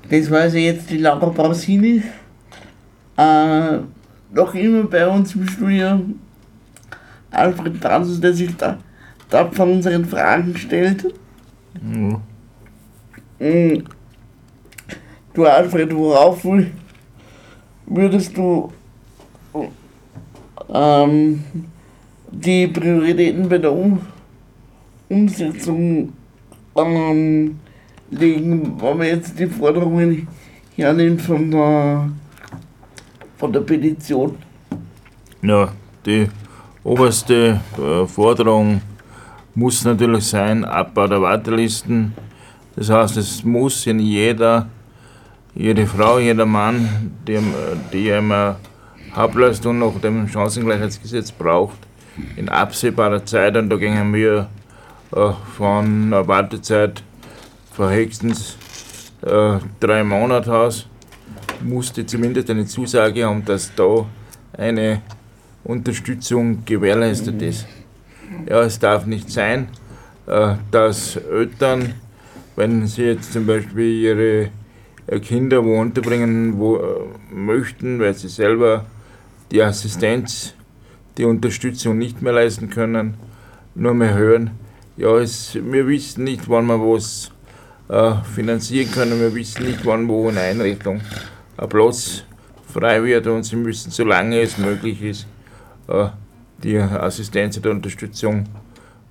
Das 0.10 0.32
war 0.32 0.42
also 0.42 0.58
jetzt 0.58 0.90
die 0.90 0.98
Laura 0.98 1.28
Brausini. 1.28 2.02
Äh, 3.18 3.78
noch 4.32 4.56
immer 4.56 4.84
bei 4.84 5.08
uns 5.08 5.36
im 5.36 5.48
Studio 5.48 6.02
Alfred 7.32 7.78
Franzus, 7.78 8.20
der 8.20 8.34
sich 8.34 8.56
da, 8.56 8.78
da 9.30 9.46
von 9.52 9.72
unseren 9.74 10.06
Fragen 10.06 10.56
stellt. 10.58 11.14
Ja. 11.82 12.20
Mm. 13.40 13.84
Du 15.34 15.46
Alfred, 15.46 15.96
worauf 15.96 16.46
würdest 17.86 18.36
du 18.36 18.72
ähm, 20.74 21.44
die 22.32 22.68
Prioritäten 22.68 23.48
bei 23.48 23.58
der 23.58 23.72
um 23.72 24.02
Umsetzung 25.08 26.14
ähm, 26.76 27.60
legen, 28.12 28.78
man 28.78 29.08
jetzt 29.08 29.40
die 29.40 29.48
Forderungen 29.48 30.28
hernimmt 30.76 31.22
von 31.22 31.52
der, 31.52 32.10
von 33.38 33.54
der 33.54 33.62
Petition? 33.62 34.36
Ja, 35.42 35.70
die 36.06 36.28
oberste 36.84 37.60
äh, 37.78 38.06
Forderung 38.06 38.82
muss 39.56 39.84
natürlich 39.84 40.26
sein, 40.26 40.66
Abbau 40.66 41.08
der 41.08 41.22
Wartelisten. 41.22 42.14
Das 42.76 42.90
heißt, 42.90 43.18
es 43.18 43.44
muss 43.44 43.86
in 43.88 44.00
jeder, 44.00 44.68
jede 45.56 45.86
Frau, 45.86 46.20
jeder 46.20 46.46
Mann, 46.46 47.12
die, 47.28 47.40
die 47.92 48.12
eine 48.12 48.56
Hauptleistung 49.14 49.80
nach 49.80 50.00
dem 50.02 50.28
Chancengleichheitsgesetz 50.28 51.32
braucht, 51.32 51.78
in 52.36 52.48
absehbarer 52.50 53.26
Zeit, 53.26 53.58
und 53.58 53.70
da 53.70 53.76
gehen 53.76 54.14
wir 54.14 54.48
äh, 55.16 55.32
von 55.58 55.86
einer 56.14 56.28
Wartezeit 56.28 57.04
von 57.72 57.92
höchstens 57.92 58.58
äh, 59.22 59.58
drei 59.80 60.04
Monaten 60.04 60.50
aus, 60.50 60.88
musste 61.62 62.06
zumindest 62.06 62.50
eine 62.50 62.66
Zusage 62.66 63.26
haben, 63.26 63.44
dass 63.46 63.74
da 63.76 64.06
eine 64.54 65.02
Unterstützung 65.64 66.64
gewährleistet 66.66 67.42
ist. 67.42 67.68
Ja, 68.48 68.62
es 68.62 68.80
darf 68.80 69.06
nicht 69.06 69.30
sein, 69.30 69.68
äh, 70.28 70.56
dass 70.72 71.16
Eltern, 71.16 71.94
wenn 72.56 72.88
sie 72.88 73.04
jetzt 73.04 73.34
zum 73.34 73.46
Beispiel 73.46 74.02
ihre 74.02 74.50
äh, 75.08 75.20
Kinder 75.20 75.64
wo 75.64 75.80
unterbringen 75.80 76.58
wo, 76.58 76.78
äh, 76.78 77.34
möchten, 77.34 78.00
weil 78.00 78.14
sie 78.14 78.30
selber 78.30 78.86
die 79.52 79.62
Assistenz, 79.62 80.54
die 81.18 81.26
Unterstützung 81.26 81.98
nicht 81.98 82.22
mehr 82.22 82.34
leisten 82.34 82.70
können, 82.70 83.16
nur 83.76 83.94
mehr 83.94 84.14
hören, 84.14 84.52
ja, 84.98 85.18
es, 85.18 85.56
wir 85.56 85.88
wissen 85.88 86.26
nicht, 86.26 86.50
wann 86.50 86.66
wir 86.68 86.80
was 86.80 87.32
äh, 87.90 88.14
finanzieren 88.36 88.92
können, 88.92 89.20
wir 89.20 89.34
wissen 89.34 89.66
nicht, 89.66 89.86
wann 89.86 90.08
wo 90.08 90.30
eine 90.30 90.42
Einrichtung 90.42 91.02
ein 91.58 91.70
Platz 91.70 92.24
frei 92.72 93.04
wird 93.04 93.28
und 93.28 93.44
sie 93.44 93.56
müssen, 93.56 93.92
solange 93.92 94.40
es 94.42 94.58
möglich 94.58 95.02
ist, 95.02 95.28
äh, 95.88 96.08
die 96.64 96.78
Assistenz 96.78 97.58
oder 97.58 97.72
Unterstützung 97.72 98.46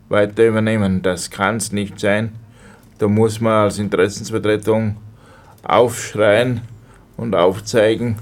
weiter 0.08 0.46
übernehmen. 0.46 1.02
Das 1.02 1.30
kann 1.30 1.56
es 1.56 1.72
nicht 1.72 1.98
sein. 1.98 2.32
Da 2.98 3.08
muss 3.08 3.40
man 3.40 3.64
als 3.64 3.78
Interessensvertretung 3.78 4.96
aufschreien 5.62 6.60
und 7.16 7.34
aufzeigen, 7.34 8.16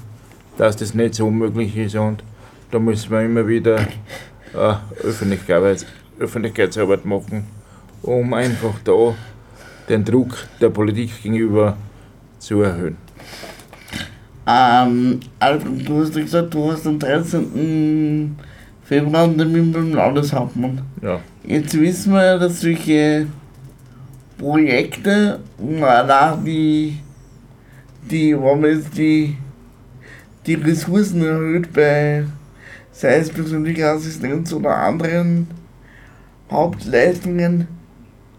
dass 0.58 0.76
das 0.76 0.94
nicht 0.94 1.14
so 1.14 1.30
möglich 1.30 1.76
ist 1.76 1.96
und 1.96 2.22
da 2.70 2.78
müssen 2.78 3.10
wir 3.10 3.22
immer 3.22 3.46
wieder 3.46 3.78
äh, 4.54 4.74
Öffentlichkeits 5.02 5.86
Öffentlichkeitsarbeit 6.18 7.04
machen, 7.04 7.46
um 8.02 8.32
einfach 8.32 8.74
da 8.84 9.14
den 9.88 10.04
Druck 10.04 10.46
der 10.60 10.70
Politik 10.70 11.22
gegenüber 11.22 11.76
zu 12.38 12.62
erhöhen. 12.62 12.96
Ähm, 14.46 15.20
Alfred, 15.40 15.88
du 15.88 16.00
hast 16.00 16.14
ja 16.14 16.22
gesagt, 16.22 16.54
du 16.54 16.70
hast 16.70 16.86
am 16.86 16.98
13. 16.98 18.36
Februar 18.84 19.36
Termin 19.36 19.72
beim 19.72 19.92
Landeshauptmann. 19.92 20.82
Ja. 21.02 21.20
Jetzt 21.44 21.78
wissen 21.78 22.12
wir 22.12 22.24
ja, 22.24 22.38
dass 22.38 22.60
solche 22.60 23.26
Projekte, 24.38 25.40
na, 25.58 26.36
die, 26.36 27.00
die, 28.08 28.36
wenn 28.36 28.60
man 28.60 28.70
jetzt 28.70 28.96
die, 28.96 29.36
die 30.46 30.54
Ressourcen 30.54 31.24
erhöht 31.24 31.72
bei, 31.72 32.24
sei 32.92 33.16
es 33.16 33.30
persönlicher 33.30 33.92
Assistenz 33.92 34.52
oder 34.52 34.76
anderen 34.76 35.48
Hauptleistungen, 36.50 37.66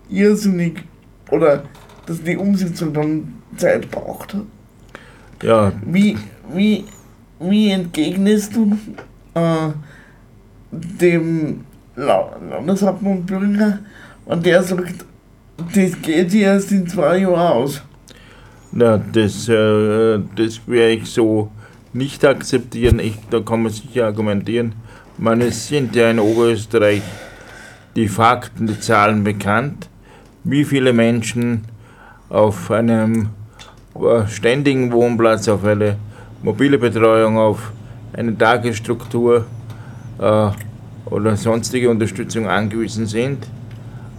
irrsinnig, 0.10 0.84
oder 1.30 1.64
dass 2.06 2.22
die 2.24 2.38
Umsetzung 2.38 2.94
dann 2.94 3.34
Zeit 3.58 3.90
braucht. 3.92 4.36
Ja, 5.44 5.72
Wie, 5.86 6.18
wie, 6.54 6.86
wie 7.40 7.70
entgegnest 7.72 8.56
du 8.56 8.78
äh, 9.36 9.70
dem 10.72 11.62
La- 11.96 12.36
Landeshauptmann 12.50 13.26
Bürger, 13.26 13.80
wenn 14.26 14.42
der 14.44 14.64
sagt, 14.64 15.06
das 15.58 16.02
geht 16.02 16.32
sich 16.32 16.42
erst 16.42 16.72
in 16.72 16.88
zwei 16.88 17.20
Jahren 17.20 17.36
aus? 17.36 17.82
Na, 18.72 18.98
das, 18.98 19.48
äh, 19.50 20.20
das 20.36 20.68
werde 20.68 20.94
ich 20.94 21.06
so 21.10 21.52
nicht 21.94 22.24
akzeptieren. 22.26 23.00
Ich, 23.00 23.18
da 23.30 23.40
kann 23.40 23.64
man 23.64 23.72
sicher 23.72 24.06
argumentieren. 24.06 24.74
Meine, 25.18 25.46
es 25.46 25.68
sind 25.68 25.96
ja 25.96 26.12
in 26.12 26.20
Oberösterreich 26.20 27.02
die 27.96 28.08
Fakten, 28.08 28.68
die 28.68 28.80
Zahlen 28.80 29.24
bekannt, 29.24 29.90
wie 30.44 30.64
viele 30.64 30.94
Menschen 30.94 31.64
auf 32.30 32.72
einem 32.72 33.30
äh, 33.96 34.28
ständigen 34.28 34.92
Wohnplatz, 34.92 35.48
auf 35.48 35.64
eine 35.64 35.98
mobile 36.44 36.78
Betreuung, 36.78 37.38
auf 37.38 37.72
eine 38.14 38.38
Tagesstruktur 38.38 39.46
äh, 40.20 40.50
oder 41.06 41.36
sonstige 41.36 41.90
Unterstützung 41.90 42.48
angewiesen 42.48 43.06
sind. 43.06 43.48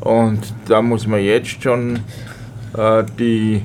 Und 0.01 0.53
da 0.67 0.81
muss 0.81 1.07
man 1.07 1.21
jetzt 1.21 1.63
schon 1.63 2.01
äh, 2.77 3.05
die 3.19 3.63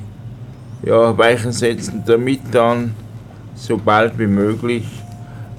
ja, 0.84 1.18
Weichen 1.18 1.52
setzen, 1.52 2.04
damit 2.06 2.42
dann 2.52 2.94
so 3.56 3.78
bald 3.78 4.18
wie 4.20 4.28
möglich 4.28 4.86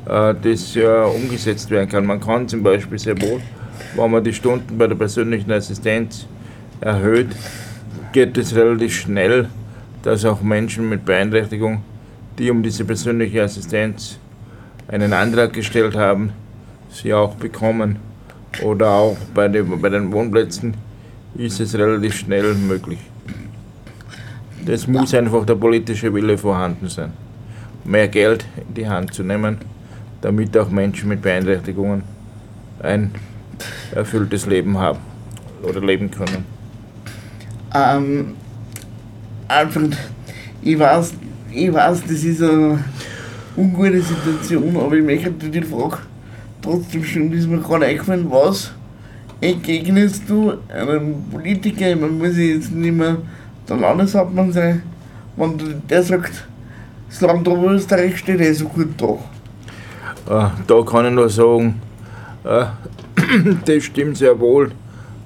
äh, 0.06 0.34
das 0.42 0.74
ja 0.74 1.04
umgesetzt 1.04 1.70
werden 1.70 1.88
kann. 1.88 2.04
Man 2.04 2.20
kann 2.20 2.48
zum 2.48 2.62
Beispiel 2.62 2.98
sehr 2.98 3.20
wohl, 3.20 3.40
wenn 3.96 4.10
man 4.10 4.22
die 4.22 4.32
Stunden 4.32 4.76
bei 4.76 4.86
der 4.86 4.96
persönlichen 4.96 5.50
Assistenz 5.50 6.26
erhöht, 6.80 7.28
geht 8.12 8.36
es 8.38 8.54
relativ 8.54 8.94
schnell, 8.94 9.48
dass 10.02 10.24
auch 10.24 10.42
Menschen 10.42 10.88
mit 10.88 11.04
Beeinträchtigung, 11.04 11.82
die 12.38 12.50
um 12.50 12.62
diese 12.62 12.84
persönliche 12.84 13.42
Assistenz 13.42 14.18
einen 14.88 15.12
Antrag 15.12 15.52
gestellt 15.52 15.96
haben, 15.96 16.32
sie 16.90 17.12
auch 17.12 17.34
bekommen. 17.34 17.96
Oder 18.62 18.90
auch 18.90 19.16
bei 19.34 19.48
den, 19.48 19.80
bei 19.80 19.88
den 19.88 20.12
Wohnplätzen 20.12 20.74
ist 21.34 21.58
es 21.60 21.76
relativ 21.76 22.14
schnell 22.14 22.54
möglich. 22.54 22.98
Das 24.64 24.86
muss 24.86 25.12
einfach 25.14 25.44
der 25.44 25.56
politische 25.56 26.14
Wille 26.14 26.38
vorhanden 26.38 26.88
sein. 26.88 27.12
Mehr 27.84 28.08
Geld 28.08 28.46
in 28.68 28.74
die 28.74 28.88
Hand 28.88 29.12
zu 29.12 29.22
nehmen, 29.22 29.58
damit 30.20 30.56
auch 30.56 30.70
Menschen 30.70 31.08
mit 31.08 31.20
Beeinträchtigungen 31.20 32.02
ein 32.80 33.10
erfülltes 33.94 34.46
Leben 34.46 34.78
haben 34.78 35.00
oder 35.62 35.80
leben 35.80 36.10
können. 36.10 36.53
Ähm, 37.76 38.36
Alfred, 39.48 39.96
ich 40.62 40.78
weiß, 40.78 41.14
ich 41.52 41.72
weiß, 41.72 42.02
das 42.02 42.22
ist 42.22 42.40
eine 42.40 42.84
ungute 43.56 44.00
Situation, 44.00 44.76
aber 44.76 44.94
ich 44.94 45.04
möchte 45.04 45.32
die 45.32 45.60
Frage 45.60 45.98
trotzdem 46.62 47.04
schon, 47.04 47.32
ist 47.32 47.48
mir 47.48 47.58
gerade 47.58 47.86
eingefallen, 47.86 48.30
was 48.30 48.70
entgegnest 49.40 50.22
du 50.28 50.54
einem 50.68 51.24
Politiker, 51.32 51.96
meine, 51.96 52.12
muss 52.12 52.36
jetzt 52.36 52.70
nicht 52.70 52.94
mehr 52.94 53.16
der 53.68 53.76
Landeshauptmann 53.76 54.52
sein, 54.52 54.82
wenn 55.36 55.82
der 55.90 56.02
sagt, 56.04 56.46
das 57.08 57.20
Land 57.20 57.48
Oberösterreich 57.48 58.18
steht 58.18 58.40
eh 58.40 58.52
so 58.52 58.66
gut 58.66 58.90
da. 58.96 60.46
Äh, 60.46 60.50
da 60.66 60.82
kann 60.82 61.06
ich 61.06 61.12
nur 61.12 61.28
sagen, 61.28 61.80
äh, 62.44 62.66
das 63.64 63.84
stimmt 63.84 64.16
sehr 64.16 64.38
wohl, 64.38 64.70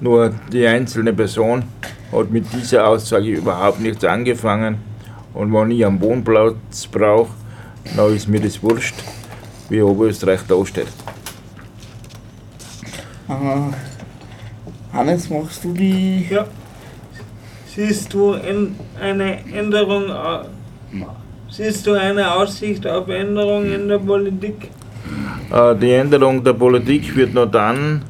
nur 0.01 0.33
die 0.53 0.67
einzelne 0.67 1.13
Person 1.13 1.65
hat 2.13 2.31
mit 2.31 2.47
dieser 2.53 2.87
Aussage 2.89 3.29
überhaupt 3.31 3.81
nichts 3.81 4.05
angefangen. 4.05 4.77
Und 5.35 5.53
wenn 5.53 5.71
ich 5.71 5.85
einen 5.85 6.01
Wohnplatz 6.01 6.87
brauche, 6.91 7.31
dann 7.97 8.15
ist 8.15 8.29
mir 8.29 8.41
das 8.41 8.63
wurscht, 8.63 8.95
wie 9.69 9.83
Oberösterreich 9.83 10.41
da 10.49 10.65
steht. 10.65 10.87
Äh, 13.29 13.33
Hannes, 14.93 15.29
machst 15.31 15.65
du 15.65 15.73
die. 15.73 16.27
Ja. 16.31 16.47
Siehst 17.75 18.13
du 18.13 18.33
in 18.33 18.75
eine 19.01 19.39
Änderung, 19.53 20.11
au- 20.11 20.45
siehst 21.51 21.87
du 21.87 21.93
eine 21.93 22.35
Aussicht 22.35 22.87
auf 22.87 23.09
Änderung 23.09 23.71
in 23.73 23.87
der 23.89 23.99
Politik? 23.99 24.71
Äh, 25.53 25.77
die 25.77 25.93
Änderung 25.93 26.43
der 26.43 26.55
Politik 26.55 27.15
wird 27.15 27.35
nur 27.35 27.47
dann 27.47 28.03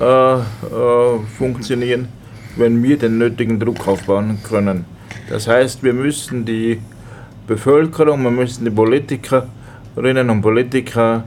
äh, 0.00 0.34
äh, 0.34 1.18
funktionieren, 1.36 2.08
wenn 2.56 2.82
wir 2.82 2.98
den 2.98 3.18
nötigen 3.18 3.58
Druck 3.58 3.86
aufbauen 3.88 4.38
können. 4.42 4.84
Das 5.28 5.48
heißt, 5.48 5.82
wir 5.82 5.92
müssen 5.92 6.44
die 6.44 6.80
Bevölkerung, 7.46 8.22
wir 8.22 8.30
müssen 8.30 8.64
die 8.64 8.70
Politikerinnen 8.70 10.30
und 10.30 10.42
Politiker 10.42 11.24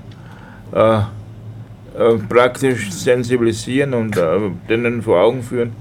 äh, 0.71 0.97
äh, 0.97 2.17
praktisch 2.30 2.91
sensibilisieren 2.91 3.93
und 3.93 4.15
äh, 4.17 4.39
denen 4.69 5.02
vor 5.02 5.21
Augen 5.21 5.43
führen, 5.43 5.74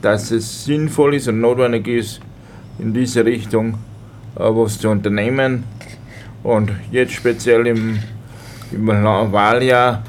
dass 0.00 0.30
es 0.30 0.64
sinnvoll 0.64 1.14
ist 1.14 1.28
und 1.28 1.40
notwendig 1.40 1.86
ist, 1.86 2.20
in 2.78 2.92
diese 2.92 3.24
Richtung 3.24 3.74
was 4.34 4.78
zu 4.78 4.88
unternehmen. 4.88 5.64
Und 6.42 6.72
jetzt 6.90 7.12
speziell 7.12 7.66
im, 7.66 7.98
im 8.72 8.86
Wahljahr 8.86 10.02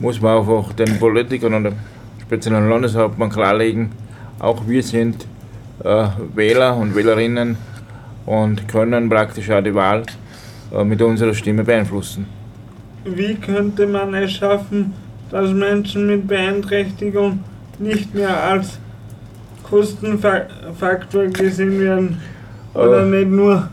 muss 0.00 0.20
man 0.20 0.38
einfach 0.38 0.72
den 0.74 0.98
Politikern 0.98 1.54
und 1.54 1.64
dem 1.64 1.74
speziellen 2.22 2.68
Landeshauptmann 2.68 3.30
klarlegen, 3.30 3.90
auch 4.38 4.66
wir 4.66 4.82
sind 4.82 5.26
äh, 5.84 6.06
Wähler 6.34 6.76
und 6.76 6.94
Wählerinnen 6.94 7.56
und 8.26 8.68
können 8.68 9.08
praktisch 9.08 9.50
auch 9.50 9.62
die 9.62 9.74
Wahl 9.74 10.02
äh, 10.74 10.84
mit 10.84 11.00
unserer 11.00 11.34
Stimme 11.34 11.64
beeinflussen. 11.64 12.26
Wie 13.04 13.34
könnte 13.36 13.86
man 13.86 14.12
es 14.14 14.32
schaffen, 14.32 14.92
dass 15.30 15.50
Menschen 15.52 16.06
mit 16.08 16.26
Beeinträchtigung 16.26 17.40
nicht 17.78 18.12
mehr 18.14 18.42
als 18.42 18.78
Kostenfaktor 19.62 21.26
gesehen 21.28 21.80
werden? 21.80 22.20
Oder 22.74 23.02
Äh. 23.02 23.06
nicht 23.06 23.30
nur? 23.30 23.68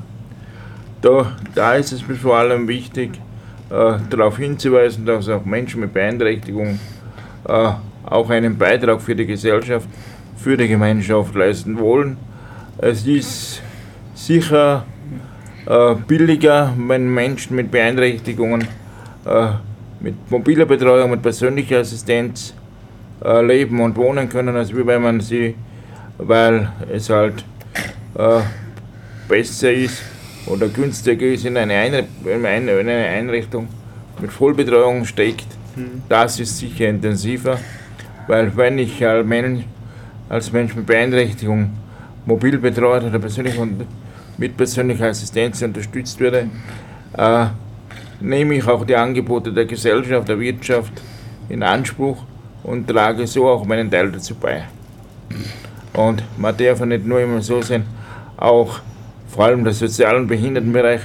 Da, 1.02 1.32
da 1.56 1.74
ist 1.76 1.92
es 1.92 2.08
mir 2.08 2.16
vor 2.16 2.38
allem 2.38 2.68
wichtig, 2.68 3.20
darauf 4.10 4.38
hinzuweisen, 4.38 5.06
dass 5.06 5.28
auch 5.30 5.46
Menschen 5.46 5.82
mit 5.82 5.94
Beeinträchtigung 5.94 6.80
äh, 7.48 7.72
auch 8.06 8.30
einen 8.30 8.58
Beitrag 8.58 9.02
für 9.02 9.16
die 9.16 9.26
Gesellschaft, 9.26 9.88
für 10.38 10.58
die 10.58 10.68
Gemeinschaft 10.68 11.34
leisten 11.36 11.80
wollen. 11.80 12.18
Es 12.78 13.08
ist 13.08 13.62
sicher 14.14 14.86
äh, 15.66 15.96
billiger, 16.08 16.74
wenn 16.78 17.12
Menschen 17.12 17.56
mit 17.56 17.72
Beeinträchtigungen 17.72 18.68
äh, 19.26 19.48
mit 20.00 20.30
mobiler 20.30 20.66
Betreuung, 20.66 21.12
mit 21.12 21.22
persönlicher 21.22 21.80
Assistenz 21.80 22.54
äh, 23.24 23.42
leben 23.46 23.80
und 23.82 23.96
wohnen 23.96 24.28
können, 24.30 24.56
als 24.56 24.76
wenn 24.76 25.02
man 25.02 25.22
sie, 25.22 25.56
weil 26.18 26.70
es 26.92 27.10
halt 27.10 27.46
äh, 28.18 28.42
besser 29.28 29.72
ist 29.72 30.12
oder 30.45 30.67
günstiger 30.67 31.27
ist, 31.27 31.45
in 31.45 31.58
eine, 31.58 32.06
in 32.25 32.45
eine 32.45 32.71
in 32.71 32.89
eine 32.89 33.06
Einrichtung 33.08 33.67
mit 34.19 34.32
Vollbetreuung 34.32 35.06
steckt. 35.06 35.47
Das 36.08 36.39
ist 36.39 36.58
sicher 36.58 36.88
intensiver, 36.88 37.58
weil 38.27 38.56
wenn 38.56 38.77
ich 38.77 39.06
als 39.06 39.25
Mensch, 39.25 39.63
als 40.29 40.51
Mensch 40.51 40.75
mit 40.75 40.86
Beeinträchtigung 40.86 41.71
mobil 42.25 42.58
betreut 42.58 43.03
oder 43.03 43.19
persönlich 43.19 43.58
und 43.58 43.86
mit 44.38 44.56
persönlicher 44.56 45.08
Assistenz 45.08 45.62
unterstützt 45.62 46.19
werde, 46.19 46.49
äh, 47.17 47.45
nehme 48.19 48.56
ich 48.56 48.67
auch 48.67 48.86
die 48.86 48.95
Angebote 48.95 49.51
der 49.51 49.65
Gesellschaft, 49.65 50.27
der 50.27 50.39
Wirtschaft 50.39 50.93
in 51.49 51.63
Anspruch 51.63 52.23
und 52.63 52.88
trage 52.88 53.27
so 53.27 53.47
auch 53.47 53.65
meinen 53.65 53.89
Teil 53.89 54.12
dazu 54.12 54.36
bei. 54.36 54.63
Und 55.93 56.23
man 56.38 56.56
darf 56.56 56.79
nicht 56.86 57.06
nur 57.06 57.19
immer 57.19 57.41
so 57.41 57.62
sein, 57.62 57.86
auch 58.38 58.79
vor 59.34 59.46
allem 59.46 59.63
der 59.63 59.74
Sozial- 59.74 60.15
und 60.15 60.28
Behindertenbereich 60.28 61.02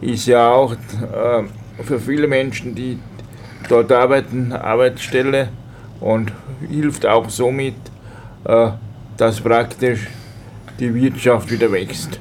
ist 0.00 0.26
ja 0.26 0.50
auch 0.50 0.72
äh, 0.72 1.82
für 1.82 1.98
viele 1.98 2.28
Menschen, 2.28 2.76
die 2.76 2.98
dort 3.68 3.90
arbeiten, 3.90 4.52
Arbeitsstelle 4.52 5.48
und 6.00 6.32
hilft 6.68 7.04
auch 7.06 7.28
somit, 7.28 7.74
äh, 8.44 8.68
dass 9.16 9.40
praktisch 9.40 10.06
die 10.78 10.94
Wirtschaft 10.94 11.50
wieder 11.50 11.72
wächst. 11.72 12.20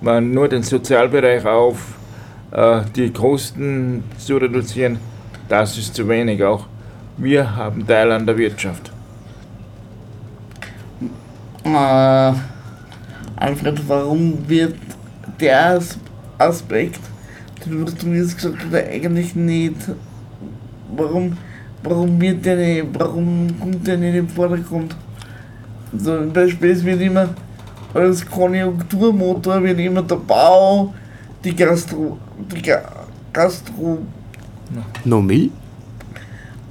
Man 0.00 0.30
nur 0.32 0.48
den 0.48 0.62
Sozialbereich 0.62 1.44
auf 1.44 1.96
äh, 2.52 2.82
die 2.94 3.12
Kosten 3.12 4.04
zu 4.16 4.36
reduzieren, 4.36 4.98
das 5.48 5.76
ist 5.76 5.96
zu 5.96 6.08
wenig. 6.08 6.42
Auch 6.44 6.66
wir 7.16 7.56
haben 7.56 7.84
Teil 7.84 8.12
an 8.12 8.26
der 8.26 8.38
Wirtschaft. 8.38 8.92
Äh, 11.64 12.32
Alfred, 13.42 13.80
warum 13.88 14.38
wird 14.48 14.76
der 15.40 15.76
As- 15.76 15.98
Aspekt, 16.38 17.00
den 17.64 17.84
du 17.84 18.12
jetzt 18.12 18.36
gesagt 18.36 18.58
hast, 18.64 18.74
eigentlich 18.74 19.34
nicht, 19.34 19.76
warum, 20.96 21.36
warum 21.82 22.20
wird 22.20 22.44
der 22.44 22.56
nicht, 22.56 22.86
warum 22.98 23.48
kommt 23.58 23.86
der 23.86 23.96
nicht 23.96 24.14
in 24.14 24.26
den 24.26 24.28
Vordergrund? 24.28 24.94
So 25.96 26.12
ein 26.18 26.32
Beispiel 26.32 26.70
ist 26.70 26.84
wird 26.84 27.00
immer 27.00 27.28
als 27.94 28.24
Konjunkturmotor 28.24 29.62
wird 29.62 29.78
immer 29.80 30.02
der 30.02 30.16
Bau, 30.16 30.94
die 31.44 31.54
Gastro, 31.54 32.18
die 32.50 32.62
Ga 32.62 32.80
Gastro 33.32 33.98
Nomie? 35.04 35.50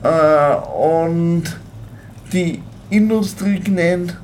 äh, 0.03 0.55
und 0.55 1.43
die 2.33 2.61
Industrie 2.89 3.59
genannt, 3.59 4.17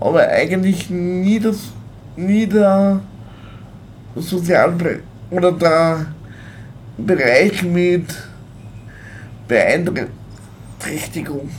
aber 0.00 0.28
eigentlich 0.28 0.88
nie 0.90 1.40
das, 1.40 1.72
nie 2.16 2.46
der 2.46 3.00
Sozialbereich 4.14 5.00
oder 5.30 5.52
der 5.52 6.06
Bereich 6.98 7.62
mit 7.62 8.04
Beeinträchtigung. 9.46 11.50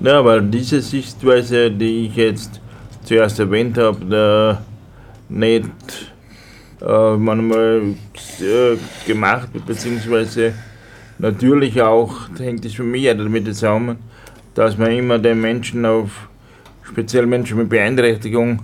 Ja, 0.00 0.24
weil 0.24 0.42
diese 0.42 0.80
Sichtweise, 0.80 1.70
die 1.70 2.06
ich 2.06 2.16
jetzt 2.16 2.60
zuerst 3.04 3.38
erwähnt 3.38 3.78
habe, 3.78 4.58
nicht 5.28 5.66
äh, 6.80 7.16
manchmal 7.16 7.94
äh, 8.40 8.76
gemacht 9.06 9.48
beziehungsweise 9.66 10.52
natürlich 11.18 11.80
auch, 11.80 12.28
da 12.36 12.44
hängt 12.44 12.64
es 12.64 12.74
für 12.74 12.82
mich 12.82 13.04
ja 13.04 13.14
damit 13.14 13.46
zusammen, 13.46 13.98
dass 14.54 14.76
man 14.76 14.90
immer 14.90 15.18
den 15.18 15.40
Menschen 15.40 15.86
auf, 15.86 16.28
speziell 16.82 17.26
Menschen 17.26 17.58
mit 17.58 17.68
Beeinträchtigung, 17.68 18.58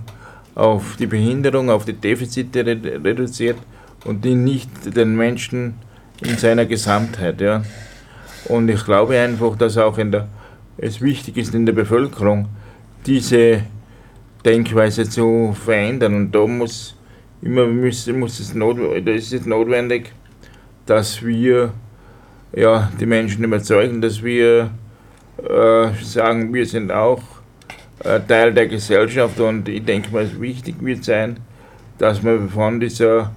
auf 0.59 0.97
die 0.97 1.07
Behinderung, 1.07 1.69
auf 1.69 1.85
die 1.85 1.93
Defizite 1.93 2.63
redu- 2.63 3.03
reduziert 3.03 3.57
und 4.05 4.25
die 4.25 4.35
nicht 4.35 4.69
den 4.95 5.15
Menschen 5.15 5.75
in 6.21 6.37
seiner 6.37 6.65
Gesamtheit. 6.65 7.39
Ja. 7.39 7.63
Und 8.45 8.69
ich 8.69 8.83
glaube 8.83 9.17
einfach, 9.17 9.57
dass 9.57 9.77
auch 9.77 9.97
in 9.97 10.11
der, 10.11 10.27
es 10.77 11.01
wichtig 11.01 11.37
ist 11.37 11.55
in 11.55 11.65
der 11.65 11.73
Bevölkerung, 11.73 12.49
diese 13.05 13.61
Denkweise 14.43 15.09
zu 15.09 15.53
verändern. 15.53 16.13
Und 16.15 16.31
da 16.35 16.45
muss 16.45 16.95
immer 17.41 17.65
müssen, 17.65 18.19
muss 18.19 18.39
es 18.39 18.53
da 18.53 19.11
ist 19.11 19.33
es 19.33 19.45
notwendig, 19.45 20.11
dass 20.85 21.23
wir 21.23 21.71
ja, 22.53 22.91
die 22.99 23.05
Menschen 23.05 23.43
überzeugen, 23.45 24.01
dass 24.01 24.21
wir 24.23 24.71
äh, 25.37 25.87
sagen, 26.03 26.53
wir 26.53 26.65
sind 26.65 26.91
auch 26.91 27.21
Teil 28.27 28.53
der 28.53 28.67
Gesellschaft 28.67 29.39
und 29.39 29.67
ich 29.67 29.83
denke 29.83 30.11
mal, 30.11 30.23
es 30.23 30.39
wichtig 30.39 30.75
wird 30.79 31.03
sein, 31.03 31.37
dass 31.97 32.23
wir 32.23 32.47
von 32.47 32.79
dieser 32.79 33.31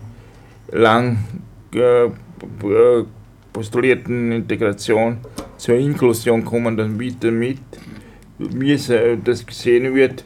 lang 0.70 1.24
äh, 1.74 2.04
äh, 2.04 2.10
postulierten 3.52 4.32
Integration 4.32 5.18
zur 5.56 5.74
Inklusion 5.76 6.44
kommen, 6.44 6.76
damit, 6.76 7.22
damit 7.22 7.58
mir 8.38 8.78
se- 8.78 9.18
das 9.22 9.44
gesehen 9.44 9.94
wird, 9.94 10.24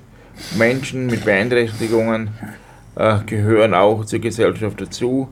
Menschen 0.57 1.07
mit 1.07 1.24
Beeinträchtigungen 1.24 2.30
äh, 2.95 3.18
gehören 3.26 3.74
auch 3.74 4.05
zur 4.05 4.18
Gesellschaft 4.18 4.80
dazu 4.80 5.28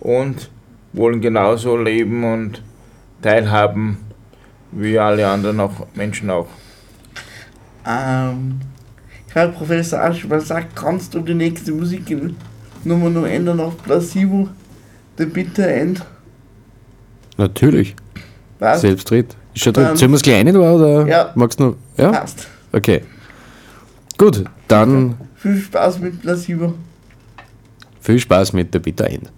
und 0.00 0.50
wollen 0.92 1.20
genauso 1.20 1.76
leben 1.76 2.22
und 2.24 2.62
teilhaben 3.22 3.96
wie 4.72 4.98
alle 4.98 5.26
anderen 5.26 5.60
auch, 5.60 5.86
Menschen 5.94 6.28
auch. 6.30 6.48
Ähm, 7.86 8.60
Herr 9.32 9.48
Professor 9.48 10.00
Aschmann 10.00 10.40
sagt, 10.40 10.76
kannst 10.76 11.14
du 11.14 11.20
die 11.20 11.34
nächste 11.34 11.72
Musiknummer 11.72 13.10
nur 13.10 13.28
ändern 13.28 13.60
auf 13.60 13.76
Placebo, 13.82 14.48
The 15.18 15.26
Bitter 15.26 15.68
End? 15.68 16.04
Natürlich. 17.38 17.96
Was? 18.58 18.82
Selbstredend. 18.82 19.36
Ist 19.54 19.64
schon 19.64 19.72
drin. 19.72 19.86
Ähm, 19.90 19.96
Sollen 19.96 20.10
wir 20.12 20.16
das 20.16 20.22
kleine 20.22 20.52
da 20.52 20.72
oder 20.72 21.06
Ja. 21.06 21.32
magst 21.34 21.58
du 21.60 21.64
noch? 21.64 21.76
Ja? 21.96 22.10
Passt. 22.12 22.46
Okay. 22.72 23.02
Gut, 24.18 24.44
dann 24.68 25.16
Viel 25.36 25.58
Spaß 25.58 25.98
mit 25.98 26.20
Placebo. 26.20 26.74
viel 28.00 28.18
Spaß 28.18 28.52
mit 28.52 28.72
der 28.72 28.78
Bitter 28.78 29.08
End. 29.10 29.30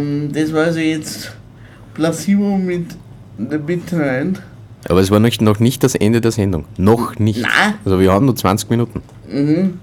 Ähm, 0.00 0.32
das 0.32 0.52
war 0.52 0.64
also 0.64 0.80
jetzt 0.80 1.32
Placebo 1.94 2.56
mit 2.56 2.86
The 3.38 3.58
Bitter 3.58 4.18
End. 4.18 4.42
Aber 4.88 5.00
es 5.00 5.10
war 5.10 5.20
nicht, 5.20 5.42
noch 5.42 5.60
nicht 5.60 5.82
das 5.82 5.94
Ende 5.94 6.20
der 6.20 6.32
Sendung. 6.32 6.64
Noch 6.78 7.18
nicht. 7.18 7.42
Nein. 7.42 7.74
Also 7.84 8.00
wir 8.00 8.12
haben 8.12 8.26
nur 8.26 8.36
20 8.36 8.70
Minuten. 8.70 9.02
Mhm. 9.30 9.78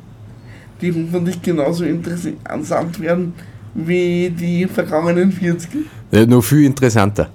Die 0.82 0.92
hoffentlich 0.92 1.42
genauso 1.42 1.86
interessant 1.86 3.00
werden 3.00 3.34
wie 3.74 4.30
die 4.30 4.66
vergangenen 4.66 5.32
40. 5.32 5.70
Ja, 6.12 6.26
noch 6.26 6.42
viel 6.42 6.66
interessanter. 6.66 7.30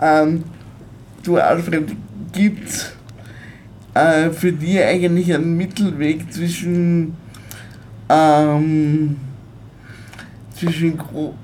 Ähm, 0.00 0.44
du 1.22 1.36
Alfred, 1.36 1.94
gibt's 2.32 2.92
äh, 3.94 4.30
für 4.30 4.52
dich 4.52 4.80
eigentlich 4.80 5.32
einen 5.32 5.56
Mittelweg 5.56 6.32
zwischen 6.32 7.14
ähm, 8.08 9.16
zwischen 10.54 10.96
Gro 10.98 11.34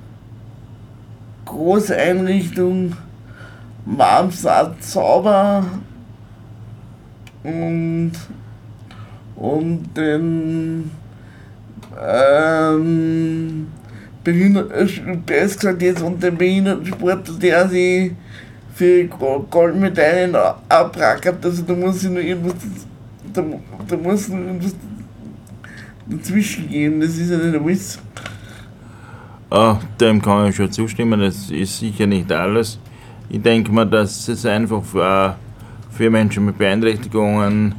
Großeinrichtung, 1.55 2.97
Warmsaat, 3.87 4.83
Zauber 4.83 5.65
und 7.45 8.13
und 9.37 9.97
den 9.97 10.91
ähm, 12.01 13.67
Behindert, 14.25 14.73
äh, 14.73 15.17
besser 15.27 15.57
gesagt 15.57 15.83
jetzt 15.83 16.03
und 16.03 16.23
den 16.23 16.37
Behindertensportler, 16.37 17.35
der 17.39 17.69
sich 17.69 18.13
für 18.75 19.05
Go- 19.07 19.47
Goldmedaillen 19.51 20.35
abrackert, 20.69 21.45
also 21.45 21.63
da 21.63 21.75
muss 21.75 22.03
ich 22.03 22.11
nur 22.11 22.21
irgendwas, 22.23 22.55
da, 23.33 23.45
da 23.89 23.97
muss 23.97 24.29
noch 24.29 24.39
irgendwas 24.39 24.75
dazwischen 26.07 26.69
gehen, 26.69 27.01
das 27.01 27.17
ist 27.17 27.31
ja 27.31 27.37
nicht 27.39 27.61
alles. 27.61 27.99
Ah, 29.57 29.79
dem 30.01 30.21
kann 30.21 30.49
ich 30.49 30.57
schon 30.57 30.73
zustimmen, 30.73 31.21
das 31.21 31.49
ist 31.49 31.79
sicher 31.79 32.09
nicht 32.09 32.33
alles. 32.33 32.77
Ich 33.29 33.41
denke 33.41 33.71
mal, 33.71 33.85
dass 33.85 34.27
es 34.27 34.45
einfach 34.45 34.83
für, 34.83 35.37
für 35.93 36.11
Menschen 36.11 36.47
mit 36.47 36.59
Beeinträchtigungen 36.59 37.73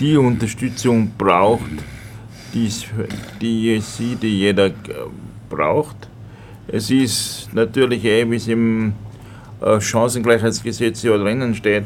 die 0.00 0.16
Unterstützung 0.16 1.10
braucht, 1.18 1.70
die, 2.54 2.66
es- 2.68 2.86
die 3.42 3.78
sie, 3.80 4.16
die 4.16 4.38
jeder 4.38 4.68
äh, 4.68 4.72
braucht. 5.50 6.08
Es 6.66 6.90
ist 6.90 7.50
natürlich 7.52 8.02
eh, 8.06 8.28
wie 8.30 8.36
es 8.36 8.48
im 8.48 8.94
äh, 9.60 9.78
Chancengleichheitsgesetz 9.78 11.02
ja 11.02 11.14
drinnen 11.18 11.54
steht, 11.54 11.84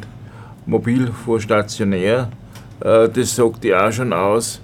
mobil 0.67 1.11
vor 1.25 1.41
stationär. 1.41 2.29
Äh, 2.79 3.09
das 3.09 3.35
sagt 3.35 3.65
ja 3.65 3.89
auch 3.89 3.93
schon 3.93 4.13
aus, 4.13 4.61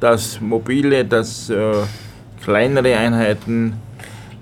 dass 0.00 0.40
mobile, 0.40 1.04
dass 1.04 1.50
äh, 1.50 1.74
kleinere 2.42 2.96
Einheiten 2.96 3.74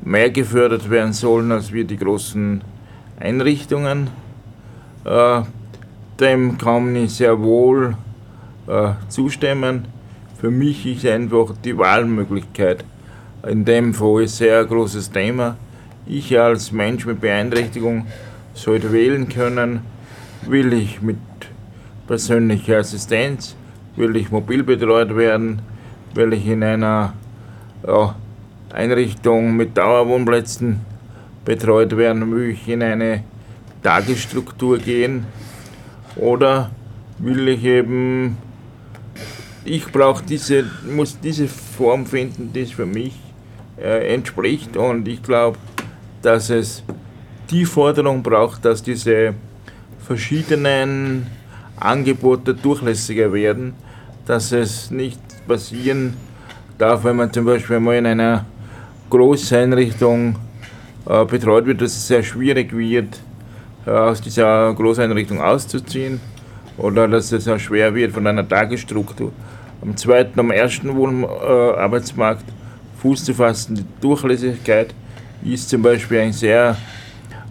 mehr 0.03 0.31
gefördert 0.31 0.91
werden 0.91 1.13
sollen 1.13 1.53
als 1.53 1.73
wir 1.73 1.85
die 1.85 1.97
großen 1.97 2.63
Einrichtungen. 3.19 4.09
Äh, 5.05 5.43
dem 6.19 6.59
kann 6.59 6.95
ich 6.97 7.15
sehr 7.15 7.41
wohl 7.41 7.97
äh, 8.67 8.93
zustimmen. 9.09 9.87
Für 10.41 10.51
mich 10.51 10.87
ist 10.87 11.07
einfach 11.07 11.55
die 11.65 11.77
Wahlmöglichkeit 11.77 12.85
in 13.47 13.65
dem 13.65 13.95
Fall 13.95 14.23
ein 14.23 14.29
sehr 14.29 14.65
großes 14.65 15.11
Thema. 15.11 15.57
Ich 16.07 16.39
als 16.39 16.73
Mensch 16.73 17.07
mit 17.07 17.21
Beeinträchtigung 17.21 18.07
sollte 18.55 18.93
wählen 18.93 19.29
können, 19.29 19.81
will 20.47 20.73
ich 20.73 21.01
mit 21.03 21.19
persönlicher 22.07 22.79
Assistenz, 22.79 23.55
will 23.97 24.17
ich 24.17 24.31
mobil 24.31 24.63
betreut 24.63 25.15
werden, 25.17 25.63
will 26.15 26.33
ich 26.33 26.47
in 26.47 26.63
einer 26.63 27.13
ja, 27.87 28.15
Einrichtung 28.73 29.57
mit 29.57 29.77
Dauerwohnplätzen 29.77 30.81
betreut 31.45 31.97
werden, 31.97 32.31
will 32.35 32.51
ich 32.51 32.69
in 32.69 32.83
eine 32.83 33.25
Tagesstruktur 33.83 34.79
gehen 34.79 35.27
oder 36.17 36.71
will 37.19 37.49
ich 37.49 37.65
eben, 37.65 38.37
ich 39.65 39.87
brauche 39.91 40.23
diese, 40.25 40.65
muss 40.95 41.19
diese 41.19 41.49
Form 41.49 42.07
finden, 42.07 42.53
die 42.53 42.61
es 42.61 42.73
für 42.73 42.87
mich 42.87 43.15
äh, 43.79 44.15
entspricht 44.15 44.77
und 44.77 45.09
ich 45.09 45.23
glaube, 45.23 45.59
dass 46.23 46.51
es 46.51 46.83
die 47.51 47.65
Forderung 47.65 48.23
braucht, 48.23 48.65
dass 48.65 48.83
diese 48.83 49.35
verschiedenen 49.99 51.27
Angebote 51.77 52.55
durchlässiger 52.55 53.33
werden, 53.33 53.75
dass 54.27 54.53
es 54.53 54.91
nicht 54.91 55.21
passieren 55.49 56.15
darf, 56.81 57.05
wenn 57.05 57.17
man 57.17 57.33
zum 57.33 57.45
Beispiel 57.45 57.79
mal 57.79 57.97
in 57.97 58.07
einer 58.07 58.45
Großeinrichtung 59.11 60.37
äh, 61.07 61.25
betreut 61.25 61.67
wird, 61.67 61.81
dass 61.81 61.93
es 61.97 62.07
sehr 62.07 62.23
schwierig 62.23 62.77
wird, 62.77 63.21
äh, 63.87 63.91
aus 63.91 64.21
dieser 64.21 64.73
Großeinrichtung 64.75 65.41
auszuziehen 65.41 66.21
oder 66.79 67.07
dass 67.07 67.33
es 67.33 67.47
auch 67.49 67.59
schwer 67.59 67.95
wird 67.95 68.13
von 68.13 68.27
einer 68.27 68.49
Tagesstruktur 68.49 69.33
am 69.83 69.97
zweiten, 69.97 70.39
am 70.41 70.51
ersten 70.51 70.95
Wohn 70.97 71.25
äh, 71.25 71.27
Arbeitsmarkt 71.27 72.45
Fuß 73.03 73.25
zu 73.25 73.35
fassen. 73.35 73.77
Die 73.77 73.85
Durchlässigkeit 74.01 74.95
ist 75.43 75.69
zum 75.69 75.83
Beispiel 75.83 76.21
ein 76.21 76.33
sehr 76.33 76.77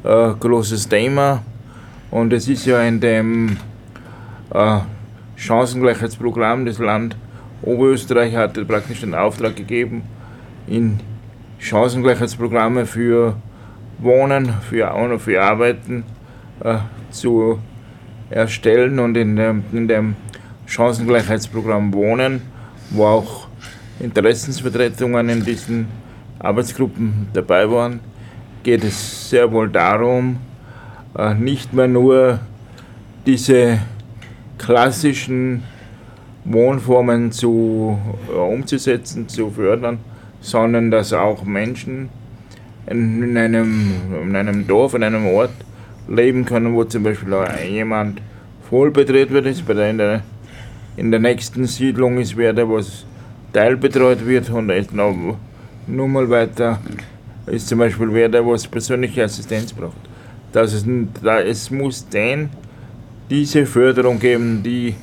äh, 0.03 0.29
großes 0.39 0.87
Thema 0.87 1.41
und 2.11 2.33
es 2.33 2.47
ist 2.47 2.65
ja 2.65 2.81
in 2.81 2.99
dem 2.99 3.57
äh, 4.53 4.79
Chancengleichheitsprogramm 5.35 6.65
des 6.65 6.79
Land 6.79 7.15
Oberösterreich 7.61 8.35
hat 8.35 8.67
praktisch 8.67 9.01
den 9.01 9.13
Auftrag 9.13 9.55
gegeben, 9.55 10.03
in 10.67 10.99
Chancengleichheitsprogramme 11.59 12.85
für 12.85 13.35
Wohnen, 13.97 14.53
für, 14.69 15.19
für 15.19 15.41
Arbeiten 15.41 16.03
äh, 16.63 16.77
zu 17.11 17.59
erstellen 18.29 18.99
und 18.99 19.17
in 19.17 19.35
dem, 19.35 19.63
in 19.73 19.87
dem 19.87 20.15
Chancengleichheitsprogramm 20.65 21.93
Wohnen, 21.93 22.41
wo 22.91 23.05
auch 23.05 23.47
Interessensvertretungen 23.99 25.29
in 25.29 25.43
diesen 25.43 25.87
Arbeitsgruppen 26.39 27.27
dabei 27.33 27.69
waren, 27.69 27.99
geht 28.63 28.83
es 28.83 29.29
sehr 29.29 29.51
wohl 29.51 29.69
darum, 29.69 30.37
äh, 31.17 31.33
nicht 31.33 31.73
mehr 31.73 31.87
nur 31.87 32.39
diese 33.25 33.79
klassischen 34.57 35.63
Wohnformen 36.45 37.31
zu, 37.31 37.97
äh, 38.29 38.35
umzusetzen, 38.37 39.27
zu 39.27 39.49
fördern, 39.51 39.99
sondern 40.41 40.89
dass 40.91 41.13
auch 41.13 41.43
Menschen 41.43 42.09
in, 42.87 43.21
in, 43.23 43.37
einem, 43.37 43.91
in 44.23 44.35
einem 44.35 44.67
Dorf, 44.67 44.93
in 44.93 45.03
einem 45.03 45.25
Ort 45.27 45.51
leben 46.07 46.45
können, 46.45 46.73
wo 46.73 46.83
zum 46.85 47.03
Beispiel 47.03 47.33
jemand 47.69 48.21
vollbetreut 48.69 49.31
wird, 49.31 49.45
ist 49.45 49.65
bei 49.67 49.73
der, 49.73 49.89
in, 49.89 49.97
der, 49.97 50.21
in 50.97 51.11
der 51.11 51.19
nächsten 51.19 51.65
Siedlung 51.65 52.17
ist 52.17 52.35
wer, 52.37 52.53
der 52.53 52.69
was 52.69 53.05
teilbetreut 53.53 54.25
wird 54.25 54.49
und 54.49 54.69
jetzt 54.69 54.93
noch, 54.93 55.15
nur 55.87 56.07
mal 56.07 56.29
weiter 56.29 56.79
ist 57.47 57.67
zum 57.67 57.79
Beispiel 57.79 58.07
wer, 58.11 58.29
der 58.29 58.45
was 58.45 58.67
persönliche 58.67 59.23
Assistenz 59.23 59.73
braucht. 59.73 59.97
Dass 60.51 60.73
es, 60.73 60.83
n- 60.85 61.09
da, 61.21 61.41
es 61.41 61.69
muss 61.69 62.07
den 62.07 62.49
diese 63.29 63.65
Förderung 63.65 64.19
geben, 64.19 64.61
die 64.63 64.95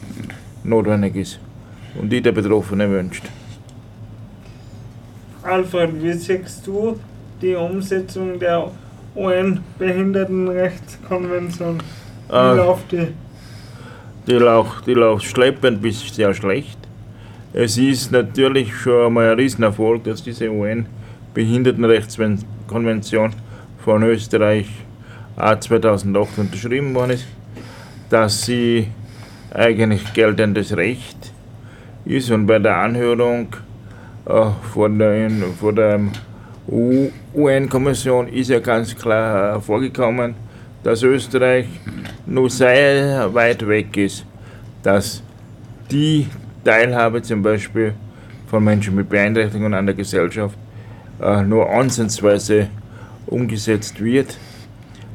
notwendig 0.68 1.16
ist 1.16 1.38
und 2.00 2.10
die 2.10 2.20
der 2.20 2.32
Betroffene 2.32 2.90
wünscht. 2.90 3.24
Alfred, 5.42 6.02
wie 6.02 6.12
siehst 6.12 6.66
du 6.66 6.98
die 7.40 7.54
Umsetzung 7.54 8.38
der 8.38 8.70
UN-Behindertenrechtskonvention? 9.14 11.78
Wie 12.28 12.34
Äh, 12.34 12.56
läuft 12.56 12.92
die? 12.92 13.08
Die 14.26 14.32
läuft, 14.32 14.86
die 14.86 14.94
läuft 14.94 15.24
schleppend 15.24 15.80
bis 15.80 16.00
sehr 16.14 16.34
schlecht. 16.34 16.76
Es 17.52 17.78
ist 17.78 18.10
natürlich 18.10 18.74
schon 18.74 19.06
einmal 19.06 19.30
ein 19.30 19.38
Riesenerfolg, 19.38 20.02
dass 20.04 20.22
diese 20.22 20.50
UN-Behindertenrechtskonvention 20.50 23.32
von 23.84 24.02
Österreich 24.02 24.66
auch 25.36 25.58
2008 25.60 26.38
unterschrieben 26.38 26.92
worden 26.94 27.12
ist, 27.12 27.26
dass 28.10 28.44
sie 28.44 28.88
eigentlich 29.52 30.12
geltendes 30.12 30.76
Recht 30.76 31.32
ist 32.04 32.30
und 32.30 32.46
bei 32.46 32.58
der 32.58 32.76
Anhörung 32.76 33.48
äh, 34.26 34.50
vor 34.72 34.88
der, 34.88 35.30
vor 35.58 35.72
der 35.72 36.00
UN-Kommission 36.68 38.28
ist 38.28 38.50
ja 38.50 38.60
ganz 38.60 38.96
klar 38.96 39.52
hervorgekommen, 39.52 40.34
dass 40.82 41.02
Österreich 41.02 41.66
nur 42.26 42.50
sehr 42.50 43.32
weit 43.34 43.66
weg 43.66 43.96
ist, 43.96 44.24
dass 44.82 45.22
die 45.90 46.26
Teilhabe 46.64 47.22
zum 47.22 47.42
Beispiel 47.42 47.94
von 48.48 48.64
Menschen 48.64 48.94
mit 48.94 49.08
Beeinträchtigungen 49.08 49.74
an 49.74 49.86
der 49.86 49.94
Gesellschaft 49.94 50.56
äh, 51.20 51.42
nur 51.42 51.70
ansatzweise 51.70 52.68
umgesetzt 53.26 54.02
wird. 54.02 54.36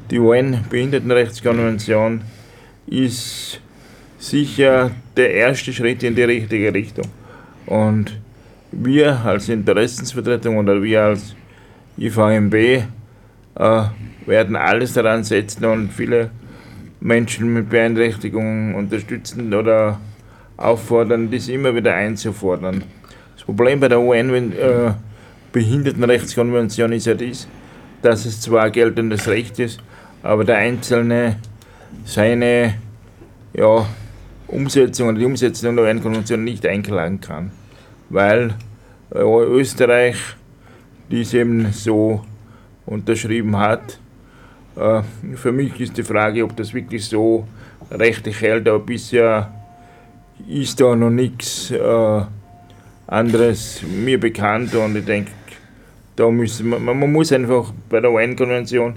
Die 0.09 0.19
UN-Behindertenrechtskonvention 0.19 2.21
ist 2.87 3.59
sicher 4.21 4.91
der 5.17 5.33
erste 5.33 5.73
Schritt 5.73 6.03
in 6.03 6.15
die 6.15 6.23
richtige 6.23 6.73
Richtung. 6.73 7.05
Und 7.65 8.19
wir 8.71 9.19
als 9.25 9.49
Interessensvertretung 9.49 10.57
oder 10.57 10.81
wir 10.81 11.01
als 11.03 11.35
IVMB 11.97 12.53
äh, 12.53 12.83
werden 14.25 14.55
alles 14.55 14.93
daran 14.93 15.23
setzen 15.23 15.65
und 15.65 15.91
viele 15.91 16.29
Menschen 16.99 17.51
mit 17.53 17.69
Beeinträchtigungen 17.69 18.75
unterstützen 18.75 19.53
oder 19.53 19.99
auffordern, 20.55 21.31
das 21.31 21.47
immer 21.49 21.75
wieder 21.75 21.95
einzufordern. 21.95 22.83
Das 23.35 23.43
Problem 23.43 23.79
bei 23.79 23.87
der 23.87 23.99
UN 23.99 24.53
äh, 24.53 24.93
ist 26.93 27.05
ja 27.07 27.13
dies, 27.15 27.47
dass 28.03 28.25
es 28.25 28.39
zwar 28.39 28.69
geltendes 28.69 29.27
Recht 29.27 29.57
ist, 29.57 29.81
aber 30.21 30.43
der 30.43 30.57
Einzelne 30.57 31.37
seine 32.05 32.75
ja, 33.53 33.85
Umsetzung 34.51 35.09
oder 35.09 35.19
die 35.19 35.25
Umsetzung 35.25 35.75
der 35.75 35.85
UN-Konvention 35.85 36.43
nicht 36.43 36.65
einklagen 36.65 37.21
kann, 37.21 37.51
weil 38.09 38.55
äh, 39.13 39.19
Österreich 39.19 40.17
dies 41.09 41.33
eben 41.33 41.71
so 41.71 42.23
unterschrieben 42.85 43.57
hat. 43.57 43.99
Äh, 44.75 45.01
für 45.35 45.51
mich 45.51 45.79
ist 45.79 45.97
die 45.97 46.03
Frage, 46.03 46.43
ob 46.43 46.55
das 46.55 46.73
wirklich 46.73 47.05
so 47.05 47.47
rechtlich 47.89 48.41
hält, 48.41 48.67
aber 48.67 48.79
bisher 48.79 49.51
ist 50.47 50.79
da 50.79 50.95
noch 50.95 51.09
nichts 51.09 51.71
äh, 51.71 52.21
anderes 53.07 53.81
mir 53.83 54.19
bekannt 54.19 54.73
und 54.75 54.95
ich 54.95 55.05
denke, 55.05 55.31
da 56.15 56.29
müssen 56.29 56.69
man, 56.69 56.83
man 56.83 57.11
muss 57.11 57.31
einfach 57.31 57.73
bei 57.89 57.99
der 57.99 58.11
UN-Konvention 58.11 58.95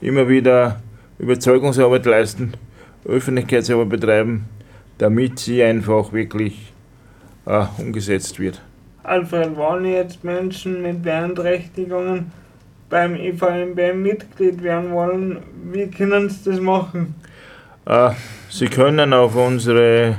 immer 0.00 0.28
wieder 0.28 0.80
Überzeugungsarbeit 1.18 2.04
leisten, 2.06 2.52
Öffentlichkeitsarbeit 3.06 3.88
betreiben, 3.88 4.44
damit 4.98 5.38
sie 5.38 5.62
einfach 5.62 6.12
wirklich 6.12 6.72
äh, 7.46 7.64
umgesetzt 7.78 8.38
wird. 8.38 8.60
Alfred, 9.02 9.56
wollen 9.56 9.84
jetzt 9.84 10.24
Menschen 10.24 10.82
mit 10.82 11.02
Beeinträchtigungen 11.02 12.32
beim 12.88 13.16
IVMB 13.16 13.94
Mitglied 13.94 14.62
werden 14.62 14.92
wollen, 14.92 15.42
wie 15.72 15.88
können 15.88 16.30
sie 16.30 16.50
das 16.50 16.60
machen? 16.60 17.14
Äh, 17.86 18.10
sie 18.48 18.66
können 18.66 19.12
auf 19.12 19.36
unsere 19.36 20.16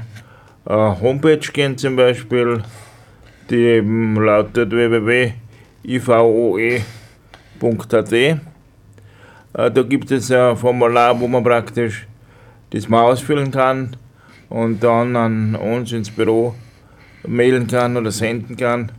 äh, 0.66 0.74
Homepage 0.74 1.38
gehen 1.38 1.78
zum 1.78 1.96
Beispiel, 1.96 2.62
die 3.50 3.56
eben 3.56 4.16
lautet 4.16 4.72
www.ivoe.at. 4.72 5.32
Äh, 8.14 8.38
da 9.54 9.84
gibt 9.84 10.12
es 10.12 10.32
ein 10.32 10.58
Formular, 10.58 11.20
wo 11.20 11.28
man 11.28 11.44
praktisch 11.44 12.06
das 12.72 12.90
mal 12.90 13.04
ausfüllen 13.04 13.52
kann 13.52 13.96
und 14.56 14.82
dann 14.82 15.18
an 15.18 15.56
uns 15.56 15.92
ins 15.92 16.10
Büro 16.10 16.56
mailen 17.28 17.68
kann 17.68 17.98
oder 17.98 18.10
senden 18.10 18.56
kann. 18.56 18.90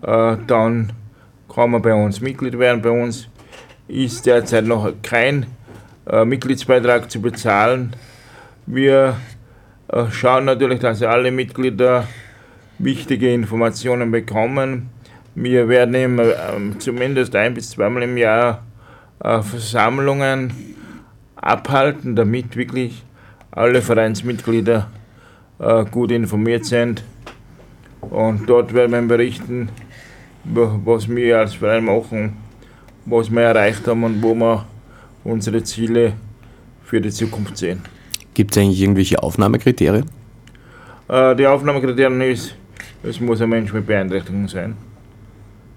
Äh, 0.00 0.38
dann 0.46 0.90
kann 1.54 1.70
man 1.70 1.82
bei 1.82 1.92
uns 1.92 2.22
Mitglied 2.22 2.58
werden. 2.58 2.80
Bei 2.80 2.88
uns 2.88 3.28
ist 3.88 4.24
derzeit 4.24 4.64
noch 4.64 4.90
kein 5.02 5.44
äh, 6.10 6.24
Mitgliedsbeitrag 6.24 7.10
zu 7.10 7.20
bezahlen. 7.20 7.94
Wir 8.64 9.18
äh, 9.88 10.06
schauen 10.10 10.46
natürlich, 10.46 10.80
dass 10.80 11.02
alle 11.02 11.30
Mitglieder 11.30 12.08
wichtige 12.78 13.34
Informationen 13.34 14.10
bekommen. 14.10 14.88
Wir 15.34 15.68
werden 15.68 15.94
immer, 15.94 16.24
ähm, 16.54 16.80
zumindest 16.80 17.36
ein 17.36 17.52
bis 17.52 17.68
zweimal 17.68 18.04
im 18.04 18.16
Jahr 18.16 18.62
äh, 19.22 19.42
Versammlungen 19.42 20.54
abhalten, 21.36 22.16
damit 22.16 22.56
wirklich 22.56 23.04
alle 23.56 23.82
Vereinsmitglieder 23.82 24.88
äh, 25.58 25.84
gut 25.86 26.12
informiert 26.12 26.64
sind. 26.66 27.02
Und 28.00 28.46
dort 28.48 28.72
werden 28.72 28.92
wir 28.92 29.02
berichten, 29.16 29.68
wa- 30.44 30.78
was 30.84 31.08
wir 31.08 31.38
als 31.40 31.54
Verein 31.54 31.84
machen, 31.84 32.36
was 33.06 33.30
wir 33.30 33.40
erreicht 33.42 33.88
haben 33.88 34.04
und 34.04 34.22
wo 34.22 34.34
wir 34.34 34.64
unsere 35.24 35.62
Ziele 35.64 36.12
für 36.84 37.00
die 37.00 37.10
Zukunft 37.10 37.56
sehen. 37.56 37.80
Gibt 38.34 38.52
es 38.54 38.62
eigentlich 38.62 38.80
irgendwelche 38.82 39.20
Aufnahmekriterien? 39.22 40.04
Äh, 41.08 41.34
die 41.34 41.46
Aufnahmekriterien 41.46 42.20
ist, 42.20 42.54
es 43.02 43.18
muss 43.20 43.40
ein 43.40 43.48
Mensch 43.48 43.72
mit 43.72 43.86
Beeinträchtigung 43.86 44.46
sein. 44.48 44.76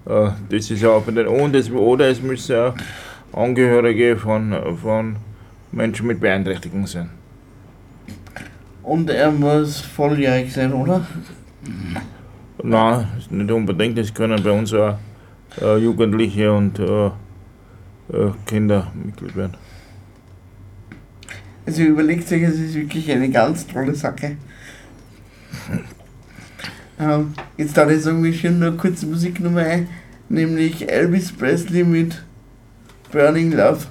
Äh, 0.06 0.30
das 0.50 0.70
ist 0.70 0.84
auch 0.84 1.02
bei 1.02 1.12
den, 1.12 1.26
und 1.26 1.56
es, 1.56 1.70
oder 1.70 2.08
es 2.08 2.20
müssen 2.20 2.72
Angehörige 3.32 4.16
von, 4.16 4.54
von 4.82 5.16
Menschen 5.72 6.06
mit 6.06 6.20
Beeinträchtigung 6.20 6.86
sein. 6.86 7.08
Und 8.82 9.10
er 9.10 9.30
muss 9.30 9.80
volljährig 9.80 10.52
sein, 10.52 10.72
oder? 10.72 11.06
Nein, 12.62 13.06
ist 13.18 13.30
nicht 13.30 13.50
unbedingt. 13.50 13.98
Es 13.98 14.12
können 14.12 14.42
bei 14.42 14.50
uns 14.50 14.72
auch 14.74 14.96
äh, 15.60 15.76
Jugendliche 15.78 16.52
und 16.52 16.78
äh, 16.78 17.06
äh, 17.06 18.32
Kinder 18.46 18.90
Mitglied 18.94 19.36
werden. 19.36 19.56
Also 21.66 21.82
überlegt 21.82 22.30
euch, 22.32 22.42
es 22.42 22.58
ist 22.58 22.74
wirklich 22.74 23.10
eine 23.10 23.30
ganz 23.30 23.66
tolle 23.66 23.94
Sache. 23.94 24.36
Ähm, 27.02 27.32
jetzt 27.56 27.74
darf 27.78 27.90
ich 27.90 28.02
sagen, 28.02 28.22
wir 28.22 28.30
schieben 28.34 28.58
nur 28.58 28.76
kurz 28.76 29.02
Musiknummer 29.04 29.62
ein, 29.62 29.88
nämlich 30.28 30.86
Elvis 30.86 31.32
Presley 31.32 31.82
mit 31.82 32.22
Burning 33.10 33.52
Love. 33.52 33.86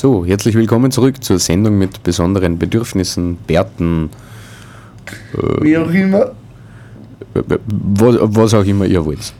So, 0.00 0.24
herzlich 0.24 0.54
willkommen 0.54 0.90
zurück 0.90 1.22
zur 1.22 1.38
Sendung 1.38 1.76
mit 1.76 2.02
besonderen 2.02 2.58
Bedürfnissen, 2.58 3.36
Bärten, 3.46 4.08
Wie 5.60 5.76
auch 5.76 5.90
immer. 5.90 6.32
was, 7.34 8.16
was 8.18 8.54
auch 8.54 8.64
immer 8.64 8.86
ihr 8.86 9.04
wollt. 9.04 9.34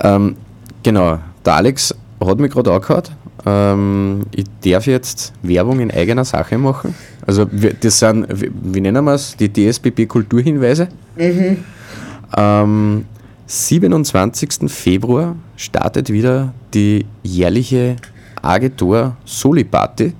Ähm, 0.00 0.34
genau, 0.82 1.20
der 1.44 1.54
Alex 1.54 1.94
hat 2.20 2.40
mich 2.40 2.50
gerade 2.50 2.72
angehört. 2.72 3.12
Ähm, 3.46 4.22
ich 4.34 4.46
darf 4.64 4.88
jetzt 4.88 5.34
Werbung 5.40 5.78
in 5.78 5.92
eigener 5.92 6.24
Sache 6.24 6.58
machen. 6.58 6.96
Also, 7.24 7.46
das 7.80 8.00
sind, 8.00 8.26
wie, 8.28 8.80
nennen 8.80 9.04
wir 9.04 9.14
es, 9.14 9.36
die 9.36 9.52
DSBB 9.52 10.08
Kulturhinweise. 10.08 10.88
Ähm, 12.36 13.04
27. 13.46 14.68
Februar 14.68 15.36
startet 15.54 16.10
wieder 16.10 16.54
die 16.74 17.06
jährliche 17.22 17.94
Agetor 18.42 19.16
Soli 19.24 19.64
Party, 19.64 20.14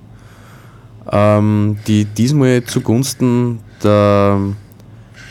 ähm, 1.10 1.78
die 1.86 2.04
diesmal 2.04 2.64
zugunsten 2.64 3.60
der, 3.82 4.38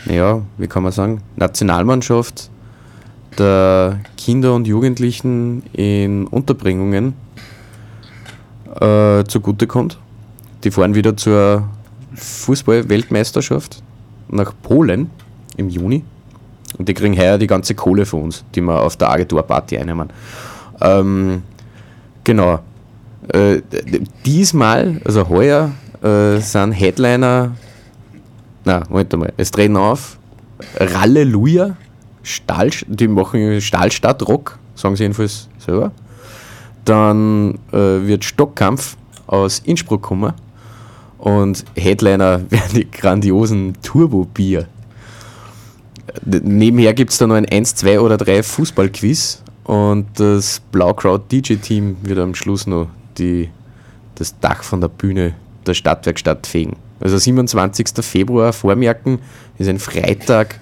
naja, 0.06 0.42
wie 0.58 0.68
kann 0.68 0.84
man 0.84 0.92
sagen, 0.92 1.22
Nationalmannschaft 1.36 2.50
der 3.38 4.00
Kinder 4.18 4.54
und 4.54 4.68
Jugendlichen 4.68 5.64
in 5.74 6.28
Unterbringungen 6.28 7.14
äh, 8.80 9.24
zugutekommt. 9.26 9.98
Die 10.64 10.72
fahren 10.72 10.96
wieder 10.96 11.16
zur 11.16 11.70
Fußball-Weltmeisterschaft 12.16 13.82
nach 14.30 14.54
Polen 14.62 15.10
im 15.58 15.70
Juni. 15.70 16.04
Und 16.78 16.88
die 16.88 16.94
kriegen 16.94 17.18
heuer 17.18 17.38
die 17.38 17.48
ganze 17.48 17.76
Kohle 17.76 18.06
von 18.06 18.24
uns, 18.24 18.44
die 18.54 18.62
wir 18.62 18.82
auf 18.82 18.96
der 18.98 19.10
Agentur-Party 19.10 19.78
einnehmen. 19.78 20.10
Ähm, 20.82 21.44
genau. 22.24 22.60
Äh, 23.34 23.62
diesmal, 24.26 25.02
also 25.06 25.30
heuer, 25.30 25.72
äh, 26.02 26.40
sind 26.40 26.72
Headliner. 26.72 27.56
Na, 28.66 28.84
Moment 28.90 29.18
mal. 29.18 29.34
Es 29.38 29.52
treten 29.52 29.78
auf 29.78 30.18
Ralleluja, 30.78 31.78
Stahl, 32.24 32.70
die 32.88 33.08
machen 33.08 33.62
Stahlstadt-Rock, 33.62 34.58
sagen 34.76 34.96
sie 34.96 35.04
jedenfalls 35.04 35.48
selber. 35.58 35.92
Dann 36.86 37.60
äh, 37.72 37.78
wird 37.78 38.24
Stockkampf 38.24 38.98
aus 39.28 39.60
Innsbruck 39.60 40.02
kommen. 40.02 40.34
Und 41.20 41.66
Headliner 41.76 42.42
werden 42.50 42.74
die 42.76 42.90
grandiosen 42.90 43.74
Turbo-Bier. 43.84 44.68
Nebenher 46.26 46.94
gibt 46.96 47.12
es 47.12 47.20
da 47.20 47.28
noch 47.28 47.36
ein 47.36 47.46
1, 47.46 47.76
2 47.76 48.00
oder 48.00 48.18
3 48.18 48.42
Fußballquiz 48.42 49.44
und 49.66 50.08
das 50.16 50.60
Blaukraut 50.72 51.32
DJ-Team 51.32 51.98
wird 52.02 52.18
am 52.18 52.34
Schluss 52.34 52.66
noch 52.66 52.88
die, 53.20 53.50
das 54.16 54.40
Dach 54.40 54.64
von 54.64 54.82
der 54.82 54.88
Bühne 54.88 55.34
der 55.66 55.74
Stadtwerkstatt 55.74 56.48
fegen. 56.48 56.78
Also 57.00 57.18
27. 57.18 57.88
Februar 58.02 58.54
vormerken, 58.54 59.20
ist 59.58 59.70
ein 59.70 59.80
Freitag, 59.80 60.60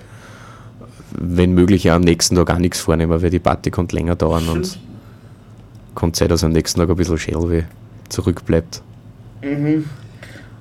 wenn 1.11 1.53
möglich 1.53 1.89
auch 1.89 1.95
am 1.95 2.01
nächsten 2.01 2.35
Tag 2.35 2.51
auch 2.51 2.57
nichts 2.57 2.79
vornehmen, 2.79 3.21
weil 3.21 3.29
die 3.29 3.39
Party 3.39 3.71
kann 3.71 3.87
länger 3.87 4.15
dauern 4.15 4.47
und 4.49 4.79
kann 5.95 6.13
sein, 6.13 6.27
dass 6.27 6.43
am 6.43 6.51
nächsten 6.51 6.79
Tag 6.79 6.89
ein 6.89 6.95
bisschen 6.95 7.17
Schädelweh 7.17 7.63
zurückbleibt. 8.09 8.81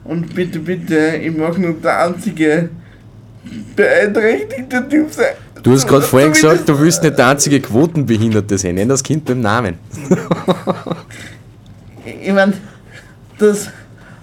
Und 0.04 0.34
bitte, 0.34 0.60
bitte, 0.60 1.16
ich 1.16 1.36
mag 1.36 1.58
nur 1.58 1.74
der 1.74 2.06
einzige 2.06 2.70
beeinträchtigte 3.74 4.88
Typ 4.88 5.12
sein. 5.12 5.34
Du 5.62 5.72
hast 5.72 5.86
gerade 5.86 6.02
vorhin 6.02 6.32
gesagt, 6.32 6.68
du 6.68 6.78
willst 6.78 7.02
nicht 7.02 7.18
der 7.18 7.28
einzige 7.28 7.60
Quotenbehinderte 7.60 8.56
sein. 8.56 8.76
Nenn 8.76 8.88
das 8.88 9.02
Kind 9.02 9.24
beim 9.24 9.40
Namen. 9.40 9.78
Ich 12.22 12.32
meine, 12.32 12.54
dass 13.38 13.70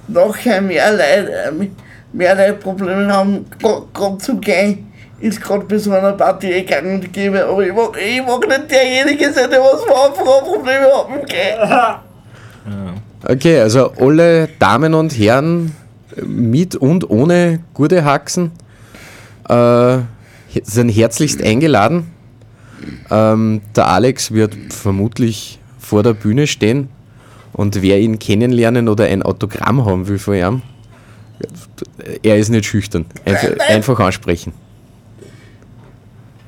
nachher 0.07 0.61
mehr 0.61 0.91
Leute, 0.91 1.69
mehr 2.11 2.35
Leute 2.35 2.53
Probleme 2.53 3.11
haben, 3.11 3.45
gerade 3.93 4.17
zu 4.17 4.37
gehen, 4.37 4.91
ist 5.19 5.41
gerade 5.41 5.65
bei 5.65 5.77
so 5.77 5.91
einer 5.93 6.11
Party 6.13 6.63
gang 6.63 6.85
und 6.85 7.13
gäbe. 7.13 7.45
Aber 7.45 7.65
ich 7.65 7.73
mag, 7.73 7.97
ich 7.97 8.21
mag 8.21 8.47
nicht 8.47 8.71
derjenige 8.71 9.31
sein, 9.31 9.49
der 9.49 9.59
was 9.61 9.83
von 9.83 10.11
Anfang 10.11 10.27
an 10.27 10.43
Probleme 10.43 10.85
hat 10.85 11.09
mit 11.09 11.29
Gehen. 11.29 11.59
Okay, 13.25 13.61
also 13.61 13.91
alle 13.97 14.49
Damen 14.59 14.93
und 14.93 15.17
Herren 15.17 15.73
mit 16.25 16.75
und 16.75 17.09
ohne 17.09 17.59
gute 17.73 18.03
Haxen 18.03 18.51
äh, 19.47 19.99
sind 20.63 20.89
herzlichst 20.89 21.41
eingeladen. 21.41 22.11
Ähm, 23.09 23.61
der 23.75 23.87
Alex 23.87 24.31
wird 24.31 24.55
vermutlich 24.69 25.59
vor 25.79 26.03
der 26.03 26.13
Bühne 26.13 26.47
stehen 26.47 26.89
und 27.53 27.81
wer 27.81 27.99
ihn 27.99 28.19
kennenlernen 28.19 28.89
oder 28.89 29.05
ein 29.05 29.23
Autogramm 29.23 29.85
haben 29.85 30.07
will 30.07 30.19
von 30.19 30.35
ihm, 30.35 30.61
er 32.21 32.37
ist 32.37 32.49
nicht 32.49 32.65
schüchtern. 32.65 33.05
Einfach, 33.25 33.49
einfach 33.67 33.99
ansprechen. 33.99 34.53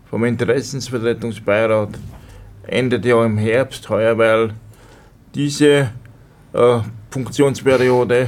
vom 0.09 0.25
Interessensvertretungsbeirat 0.25 1.89
endet 2.67 3.05
ja 3.05 3.23
im 3.25 3.37
Herbst 3.37 3.89
heuer, 3.89 4.17
weil 4.17 4.53
diese 5.33 5.89
äh, 6.53 6.79
Funktionsperiode 7.09 8.27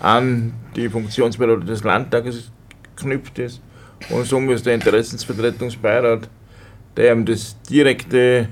an 0.00 0.52
die 0.74 0.88
Funktionsperiode 0.88 1.66
des 1.66 1.84
Landtages 1.84 2.50
geknüpft 2.96 3.38
ist 3.38 3.60
und 4.10 4.24
somit 4.26 4.56
ist 4.56 4.66
der 4.66 4.74
Interessensvertretungsbeirat, 4.74 6.28
der 6.98 7.12
eben 7.12 7.24
das 7.24 7.56
direkte 7.62 8.48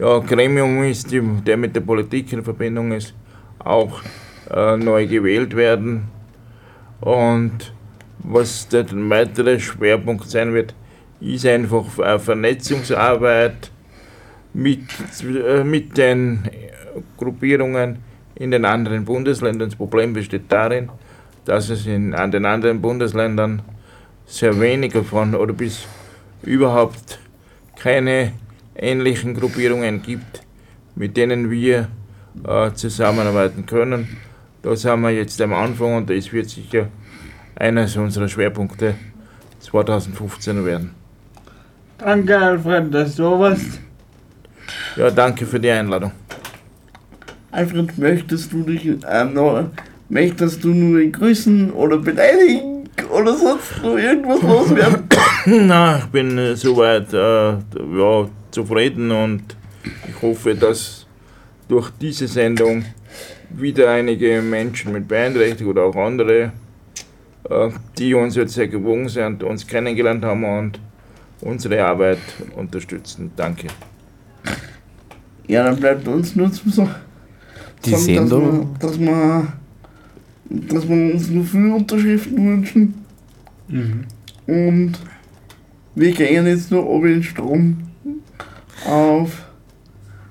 ja, 0.00 0.18
Gremium 0.18 0.82
ist, 0.82 1.12
der 1.12 1.56
mit 1.56 1.76
der 1.76 1.80
Politik 1.80 2.32
in 2.32 2.42
Verbindung 2.42 2.90
ist, 2.90 3.14
auch 3.60 4.02
äh, 4.50 4.76
neu 4.76 5.06
gewählt 5.06 5.54
werden. 5.54 6.08
Und 7.00 7.72
was 8.18 8.66
der 8.66 8.86
weitere 9.08 9.60
Schwerpunkt 9.60 10.28
sein 10.28 10.52
wird, 10.52 10.74
ist 11.20 11.46
einfach 11.46 12.00
eine 12.00 12.18
Vernetzungsarbeit 12.18 13.70
mit, 14.52 14.80
äh, 15.22 15.62
mit 15.62 15.96
den 15.96 16.42
Gruppierungen 17.16 17.98
in 18.34 18.50
den 18.50 18.64
anderen 18.64 19.04
Bundesländern. 19.04 19.68
Das 19.68 19.76
Problem 19.76 20.14
besteht 20.14 20.46
darin, 20.48 20.88
dass 21.44 21.70
es 21.70 21.86
in, 21.86 22.12
an 22.12 22.32
den 22.32 22.44
anderen 22.44 22.82
Bundesländern 22.82 23.62
sehr 24.26 24.58
wenige 24.60 25.04
von 25.04 25.36
oder 25.36 25.52
bis 25.52 25.86
überhaupt 26.42 27.20
keine 27.82 28.32
ähnlichen 28.76 29.34
Gruppierungen 29.34 30.02
gibt, 30.02 30.42
mit 30.94 31.16
denen 31.16 31.50
wir 31.50 31.88
äh, 32.46 32.72
zusammenarbeiten 32.74 33.66
können. 33.66 34.16
Da 34.62 34.76
sind 34.76 35.00
wir 35.00 35.10
jetzt 35.10 35.40
am 35.42 35.52
Anfang 35.52 35.96
und 35.96 36.10
das 36.10 36.32
wird 36.32 36.48
sicher 36.48 36.86
eines 37.56 37.96
unserer 37.96 38.28
Schwerpunkte 38.28 38.94
2015 39.60 40.64
werden. 40.64 40.94
Danke, 41.98 42.38
Alfred, 42.38 42.94
dass 42.94 43.16
du 43.16 43.38
warst. 43.38 43.80
Ja, 44.96 45.10
danke 45.10 45.44
für 45.44 45.58
die 45.58 45.70
Einladung. 45.70 46.12
Alfred, 47.50 47.98
möchtest 47.98 48.52
du 48.52 48.62
dich 48.62 48.86
ähm, 49.08 49.34
noch, 49.34 49.70
möchtest 50.08 50.62
du 50.62 50.68
nur 50.68 51.04
grüßen 51.04 51.72
oder 51.72 51.98
beleidigen 51.98 52.71
oder 53.10 53.36
sonst 53.36 53.82
noch 53.82 53.96
irgendwas 53.96 54.42
loswerden? 54.42 55.08
Na, 55.46 55.98
ich 55.98 56.06
bin 56.06 56.38
äh, 56.38 56.56
soweit 56.56 57.12
äh, 57.12 57.52
ja, 57.52 58.28
zufrieden 58.50 59.10
und 59.10 59.42
ich 60.08 60.22
hoffe, 60.22 60.54
dass 60.54 61.06
durch 61.68 61.90
diese 62.00 62.28
Sendung 62.28 62.84
wieder 63.50 63.90
einige 63.90 64.40
Menschen 64.42 64.92
mit 64.92 65.08
Beeinträchtigung 65.08 65.72
oder 65.72 65.84
auch 65.84 65.96
andere, 65.96 66.52
äh, 67.48 67.70
die 67.98 68.14
uns 68.14 68.36
jetzt 68.36 68.54
sehr 68.54 68.68
gewogen 68.68 69.08
sind, 69.08 69.42
uns 69.42 69.66
kennengelernt 69.66 70.24
haben 70.24 70.44
und 70.44 70.80
unsere 71.40 71.84
Arbeit 71.84 72.20
unterstützen. 72.56 73.32
Danke. 73.36 73.68
Ja, 75.46 75.64
dann 75.64 75.76
bleibt 75.76 76.06
uns 76.06 76.36
nur 76.36 76.52
zu 76.52 76.70
sagen, 76.70 76.94
Die 77.84 77.90
dass 77.90 78.04
Sendung, 78.04 78.70
wir, 78.70 78.88
dass 78.88 78.98
wir, 78.98 79.48
dass 80.52 80.88
wir 80.88 81.14
uns 81.14 81.30
nur 81.30 81.44
viele 81.44 81.74
Unterschriften 81.74 82.36
wünschen. 82.36 82.94
Und 84.46 84.92
wir 85.94 86.12
gehen 86.12 86.46
jetzt 86.46 86.70
nur 86.70 86.88
ob 86.88 87.04
in 87.04 87.22
Strom 87.22 87.78
auf 88.86 89.46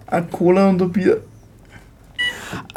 eine 0.08 0.26
Cola 0.28 0.70
und 0.70 0.82
ein 0.82 0.92
Bier. 0.92 1.22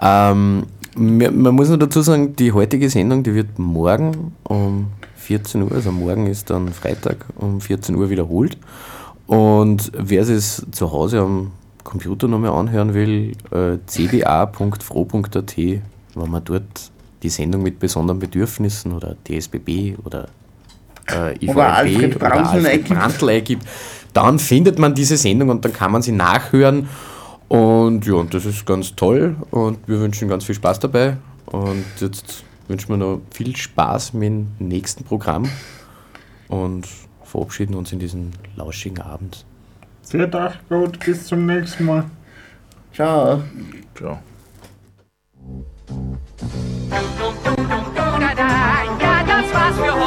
ähm, 0.01 0.64
man 0.97 1.55
muss 1.55 1.68
noch 1.68 1.78
dazu 1.78 2.03
sagen, 2.03 2.36
die 2.36 2.53
heutige 2.53 2.88
Sendung, 2.88 3.24
die 3.24 3.34
wird 3.34 3.59
morgen 3.59 4.32
um 4.45 4.86
14 5.16 5.62
Uhr, 5.62 5.72
also 5.72 5.90
morgen 5.90 6.26
ist 6.26 6.51
dann 6.51 6.68
Freitag 6.68 7.26
um 7.36 7.61
14 7.61 7.97
Uhr 7.97 8.11
wiederholt. 8.11 8.57
Und 9.26 9.90
wer 9.99 10.22
es 10.22 10.64
zu 10.70 10.92
Hause 10.92 11.20
am 11.20 11.53
Computer 11.82 12.28
nochmal 12.28 12.53
anhören 12.53 12.95
will, 12.95 13.32
äh, 13.51 13.78
cba.fro.at, 13.86 15.57
wenn 15.57 16.30
man 16.30 16.45
dort 16.45 16.92
die 17.25 17.31
Sendung 17.31 17.62
mit 17.62 17.81
besonderen 17.81 18.20
Bedürfnissen 18.20 18.93
oder 18.93 19.16
DSBB 19.27 19.99
oder 20.05 20.29
äh, 21.11 21.35
IVMB 21.37 21.51
Oder 21.51 21.75
Alfred 21.75 22.18
Brandl 22.18 23.29
eingibt, 23.29 23.66
dann 24.12 24.39
findet 24.39 24.79
man 24.79 24.95
diese 24.95 25.16
Sendung 25.16 25.49
und 25.49 25.64
dann 25.64 25.72
kann 25.72 25.91
man 25.91 26.03
sie 26.03 26.12
nachhören. 26.12 26.89
Und 27.49 28.07
ja, 28.07 28.14
und 28.14 28.33
das 28.33 28.47
ist 28.47 28.64
ganz 28.66 28.95
toll 28.95 29.37
und 29.51 29.79
wir 29.87 30.01
wünschen 30.01 30.29
ganz 30.29 30.45
viel 30.45 30.55
Spaß 30.55 30.79
dabei. 30.81 31.16
Und 31.47 31.85
jetzt 31.99 32.45
wünschen 32.68 32.91
wir 32.91 32.97
noch 32.97 33.20
viel 33.31 33.55
Spaß 33.57 34.14
mit 34.14 34.29
dem 34.29 34.49
nächsten 34.59 35.05
Programm 35.05 35.49
und 36.49 36.87
verabschieden 37.22 37.75
uns 37.75 37.93
in 37.93 37.99
diesen 37.99 38.33
lauschigen 38.57 39.01
Abend. 39.01 39.45
Seht 40.03 40.35
euch 40.35 40.55
gut, 40.68 40.99
bis 41.05 41.27
zum 41.27 41.47
nächsten 41.47 41.85
Mal. 41.85 42.05
Ciao. 42.93 43.43
Ciao. 43.95 44.18
Ja, 49.01 49.22
das 49.26 49.55
war's 49.55 49.76
für 49.76 49.95
heute. 49.95 50.03